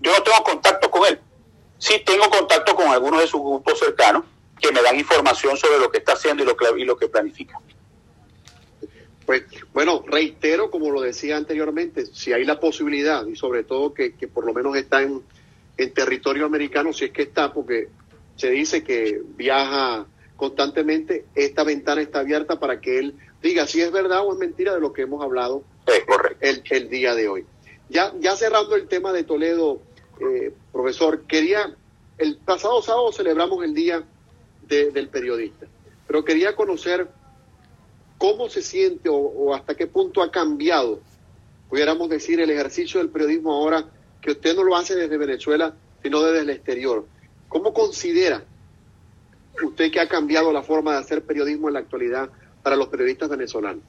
[0.00, 1.20] Yo no tengo contacto con él.
[1.78, 4.24] Sí tengo contacto con algunos de sus grupos cercanos
[4.60, 7.08] que me dan información sobre lo que está haciendo y lo que, y lo que
[7.08, 7.60] planifica.
[9.26, 14.14] Pues bueno, reitero, como lo decía anteriormente, si hay la posibilidad y sobre todo que,
[14.14, 15.22] que por lo menos está en,
[15.76, 17.88] en territorio americano, si es que está, porque
[18.36, 20.06] se dice que viaja
[20.36, 24.74] constantemente, esta ventana está abierta para que él diga si es verdad o es mentira
[24.74, 25.64] de lo que hemos hablado
[26.40, 27.46] el, el, día de hoy.
[27.88, 29.80] Ya, ya cerrando el tema de Toledo,
[30.20, 31.74] eh, profesor, quería,
[32.18, 34.02] el pasado sábado celebramos el Día
[34.68, 35.66] del Periodista,
[36.06, 37.08] pero quería conocer
[38.18, 41.00] cómo se siente o, o hasta qué punto ha cambiado,
[41.68, 43.84] pudiéramos decir, el ejercicio del periodismo ahora
[44.20, 47.06] que usted no lo hace desde Venezuela, sino desde el exterior.
[47.48, 48.42] ¿Cómo considera
[49.62, 52.30] usted que ha cambiado la forma de hacer periodismo en la actualidad
[52.62, 53.82] para los periodistas venezolanos?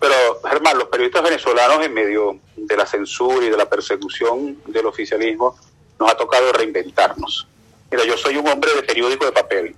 [0.00, 4.86] Pero, Germán, los periodistas venezolanos en medio de la censura y de la persecución del
[4.86, 5.56] oficialismo
[5.98, 7.48] nos ha tocado reinventarnos.
[7.90, 9.74] Mira, yo soy un hombre de periódico de papel.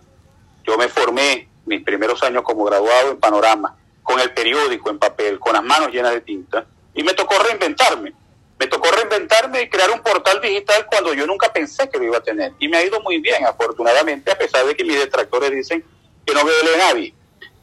[0.64, 5.38] Yo me formé mis primeros años como graduado en Panorama, con el periódico en papel,
[5.38, 8.12] con las manos llenas de tinta, y me tocó reinventarme.
[8.58, 12.18] Me tocó reinventarme y crear un portal digital cuando yo nunca pensé que lo iba
[12.18, 12.52] a tener.
[12.58, 15.82] Y me ha ido muy bien, afortunadamente, a pesar de que mis detractores dicen
[16.26, 17.14] que no veo nadie.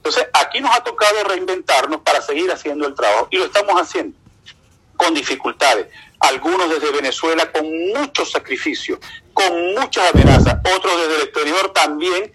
[0.08, 4.18] Entonces, aquí nos ha tocado reinventarnos para seguir haciendo el trabajo y lo estamos haciendo
[4.95, 5.88] con dificultades.
[6.22, 8.99] Algunos desde Venezuela con muchos sacrificios,
[9.34, 12.32] con muchas amenazas, otros desde el exterior también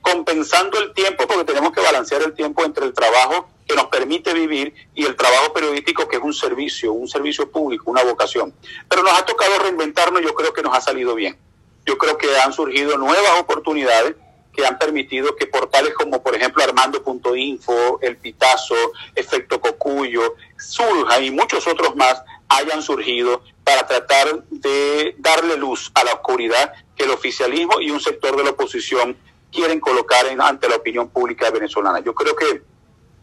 [0.00, 4.32] compensando el tiempo, porque tenemos que balancear el tiempo entre el trabajo que nos permite
[4.32, 8.54] vivir y el trabajo periodístico que es un servicio, un servicio público, una vocación.
[8.88, 11.38] Pero nos ha tocado reinventarnos, yo creo que nos ha salido bien.
[11.84, 14.16] Yo creo que han surgido nuevas oportunidades
[14.52, 18.74] que han permitido que portales como por ejemplo Armando.info, El Pitazo,
[19.14, 26.04] Efecto Cocuyo, Surja y muchos otros más hayan surgido para tratar de darle luz a
[26.04, 29.16] la oscuridad que el oficialismo y un sector de la oposición
[29.52, 32.00] quieren colocar en, ante la opinión pública venezolana.
[32.00, 32.62] Yo creo que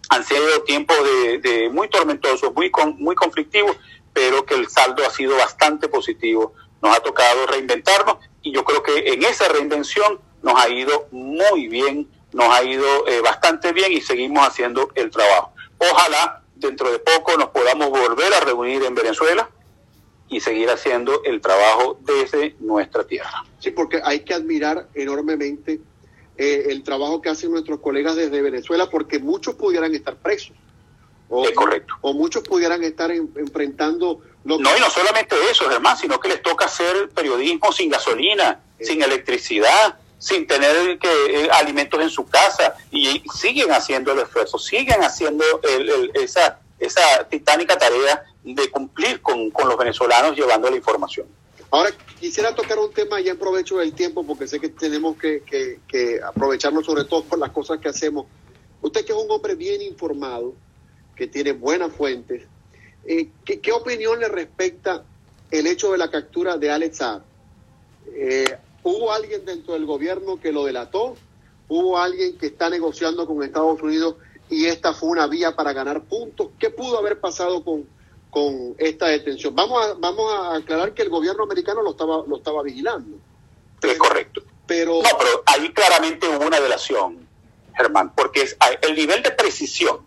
[0.10, 0.98] han sido tiempos
[1.42, 3.78] de, muy tormentosos, muy, muy conflictivos,
[4.14, 6.54] pero que el saldo ha sido bastante positivo.
[6.82, 11.68] Nos ha tocado reinventarnos y yo creo que en esa reinvención nos ha ido muy
[11.68, 15.52] bien, nos ha ido eh, bastante bien y seguimos haciendo el trabajo.
[15.78, 19.50] Ojalá dentro de poco nos podamos volver a reunir en Venezuela
[20.30, 23.44] y seguir haciendo el trabajo desde nuestra tierra.
[23.60, 25.82] Sí, porque hay que admirar enormemente
[26.38, 30.56] eh, el trabajo que hacen nuestros colegas desde Venezuela, porque muchos pudieran estar presos.
[31.30, 31.94] O, es correcto.
[32.02, 34.22] O muchos pudieran estar enfrentando...
[34.46, 38.86] No, y no solamente eso, además, sino que les toca hacer periodismo sin gasolina, eh.
[38.86, 44.58] sin electricidad, sin tener que eh, alimentos en su casa y siguen haciendo el esfuerzo,
[44.58, 45.44] siguen haciendo
[46.14, 51.28] esa, esa titánica tarea de cumplir con, los venezolanos llevando la información.
[51.70, 55.44] Ahora, quisiera tocar un tema ya en provecho del tiempo, porque sé que tenemos que,
[55.88, 58.26] que, aprovecharnos sobre todo por las cosas que hacemos.
[58.82, 60.54] Usted que es un hombre bien informado,
[61.16, 62.44] que tiene buenas fuentes,
[63.06, 65.04] eh, ¿qué, opinión le respecta
[65.52, 67.24] el hecho de la captura de Alex Saab?
[68.14, 68.58] Eh,
[68.88, 71.18] ¿Hubo alguien dentro del gobierno que lo delató?
[71.68, 74.16] ¿Hubo alguien que está negociando con Estados Unidos
[74.50, 76.52] y esta fue una vía para ganar puntos?
[76.58, 77.86] ¿Qué pudo haber pasado con,
[78.30, 79.54] con esta detención?
[79.54, 83.18] Vamos a, vamos a aclarar que el gobierno americano lo estaba, lo estaba vigilando.
[83.82, 84.44] Es correcto.
[84.66, 85.02] Pero...
[85.02, 87.28] No, pero ahí claramente hubo una delación,
[87.76, 89.98] Germán, porque es el nivel de precisión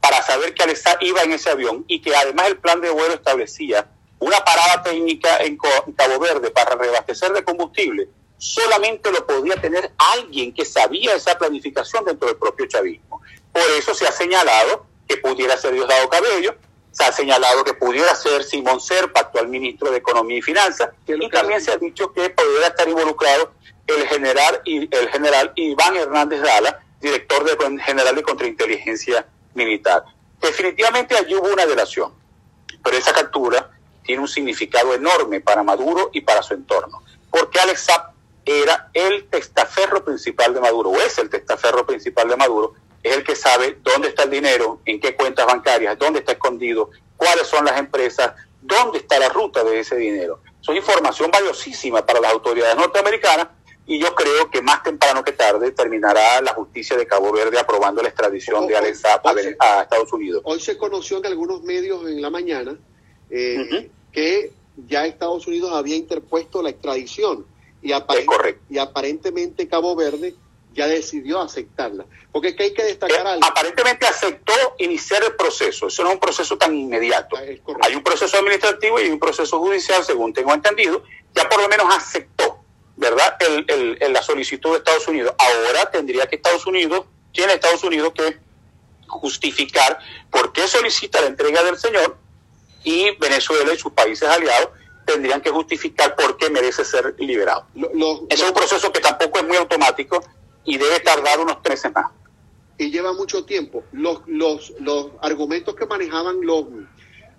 [0.00, 3.14] para saber que Alexa iba en ese avión y que además el plan de vuelo
[3.14, 3.88] establecía
[4.18, 5.56] una parada técnica en
[5.96, 8.08] Cabo Verde para reabastecer de combustible,
[8.38, 13.20] solamente lo podía tener alguien que sabía esa planificación dentro del propio chavismo.
[13.52, 16.56] Por eso se ha señalado que pudiera ser Diosdado Cabello,
[16.90, 21.28] se ha señalado que pudiera ser Simón Serpa, actual ministro de Economía y Finanzas, y
[21.30, 23.52] también se ha dicho que pudiera estar involucrado
[23.86, 30.04] el general, el general Iván Hernández Dala, director de, general de Contrainteligencia Militar.
[30.40, 32.12] Definitivamente allí hubo una delación,
[32.82, 33.70] pero esa captura
[34.08, 37.02] tiene un significado enorme para Maduro y para su entorno.
[37.30, 38.12] Porque Alex Saab
[38.46, 43.22] era el testaferro principal de Maduro, o es el testaferro principal de Maduro, es el
[43.22, 46.88] que sabe dónde está el dinero, en qué cuentas bancarias, dónde está escondido,
[47.18, 48.32] cuáles son las empresas,
[48.62, 50.40] dónde está la ruta de ese dinero.
[50.58, 53.48] Eso es información valiosísima para las autoridades norteamericanas
[53.86, 58.00] y yo creo que más temprano que tarde terminará la justicia de Cabo Verde aprobando
[58.00, 59.20] la extradición de Alex Saab
[59.58, 60.40] a, Estados Unidos.
[60.46, 62.78] Hoy se conoció en algunos medios en la mañana
[63.28, 64.52] eh, que
[64.86, 67.46] ya Estados Unidos había interpuesto la extradición
[67.82, 67.92] y,
[68.70, 70.34] y aparentemente Cabo Verde
[70.74, 72.06] ya decidió aceptarla.
[72.30, 73.46] Porque es que hay que destacar eh, algo.
[73.46, 75.88] Aparentemente aceptó iniciar el proceso.
[75.88, 77.36] Eso no es un proceso tan inmediato.
[77.36, 77.42] Ah,
[77.82, 81.02] hay un proceso administrativo y un proceso judicial, según tengo entendido.
[81.34, 82.60] Ya por lo menos aceptó,
[82.96, 85.34] ¿verdad?, el, el, la solicitud de Estados Unidos.
[85.38, 88.38] Ahora tendría que Estados Unidos, tiene Estados Unidos que
[89.08, 89.98] justificar
[90.30, 92.18] por qué solicita la entrega del señor
[92.84, 94.70] y Venezuela y sus países aliados
[95.04, 97.66] tendrían que justificar por qué merece ser liberado.
[98.28, 100.22] es un proceso que tampoco es muy automático
[100.64, 102.12] y debe tardar unos tres semanas.
[102.76, 103.82] Y lleva mucho tiempo.
[103.92, 106.66] Los, los, los argumentos que manejaban los,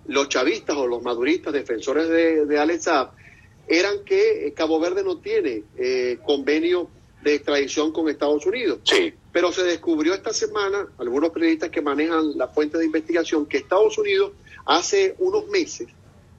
[0.06, 2.88] los chavistas o los maduristas, defensores de, de Alex
[3.68, 6.90] eran que Cabo Verde no tiene eh, convenio
[7.22, 8.80] de extradición con Estados Unidos.
[8.84, 9.14] Sí.
[9.32, 13.96] Pero se descubrió esta semana, algunos periodistas que manejan la fuente de investigación, que Estados
[13.98, 14.32] Unidos
[14.66, 15.88] hace unos meses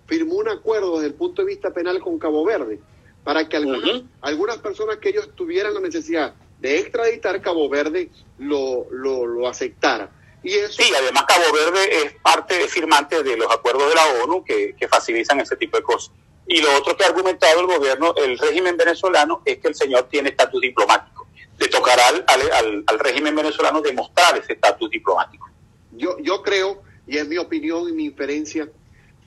[0.07, 2.79] firmó un acuerdo desde el punto de vista penal con Cabo Verde
[3.23, 8.87] para que algunas, algunas personas que ellos tuvieran la necesidad de extraditar Cabo Verde lo,
[8.91, 10.11] lo, lo aceptara.
[10.43, 10.81] Y eso...
[10.81, 14.87] Sí, además Cabo Verde es parte firmante de los acuerdos de la ONU que, que
[14.87, 16.11] facilitan ese tipo de cosas.
[16.53, 20.09] Y lo otro que ha argumentado el gobierno, el régimen venezolano, es que el señor
[20.09, 21.25] tiene estatus diplomático.
[21.57, 25.49] le tocará al, al, al régimen venezolano demostrar ese estatus diplomático.
[25.93, 28.67] Yo, yo creo, y es mi opinión y mi inferencia,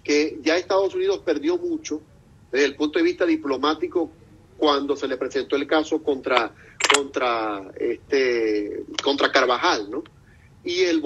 [0.03, 2.03] que ya Estados Unidos perdió mucho
[2.53, 4.11] desde el punto de vista diplomático
[4.59, 6.53] cuando se le presentó el caso contra
[6.95, 10.05] contra este contra Carvajal, ¿no?
[10.63, 11.03] Y el,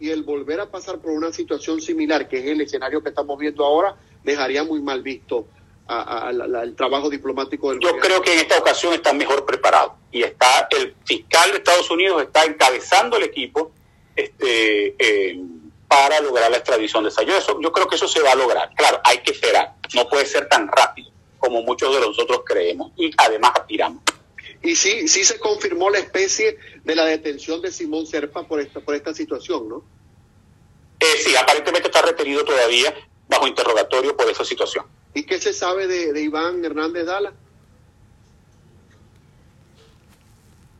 [0.00, 3.38] y el volver a pasar por una situación similar, que es el escenario que estamos
[3.38, 5.46] viendo ahora, dejaría muy mal visto
[5.90, 10.68] al trabajo diplomático del Yo creo que en esta ocasión está mejor preparado y está
[10.70, 13.72] el fiscal de Estados Unidos está encabezando el equipo
[14.14, 15.40] este, eh,
[15.88, 17.36] para lograr la extradición de Sayo.
[17.36, 18.70] Eso, yo creo que eso se va a lograr.
[18.76, 19.74] Claro, hay que esperar.
[19.94, 24.02] No puede ser tan rápido como muchos de nosotros creemos y además aspiramos.
[24.62, 28.80] Y sí, sí se confirmó la especie de la detención de Simón Serpa por esta,
[28.80, 29.82] por esta situación, ¿no?
[31.00, 32.94] Eh, sí, aparentemente está retenido todavía
[33.26, 34.84] bajo interrogatorio por esa situación.
[35.14, 37.32] ¿Y qué se sabe de, de Iván Hernández Dala?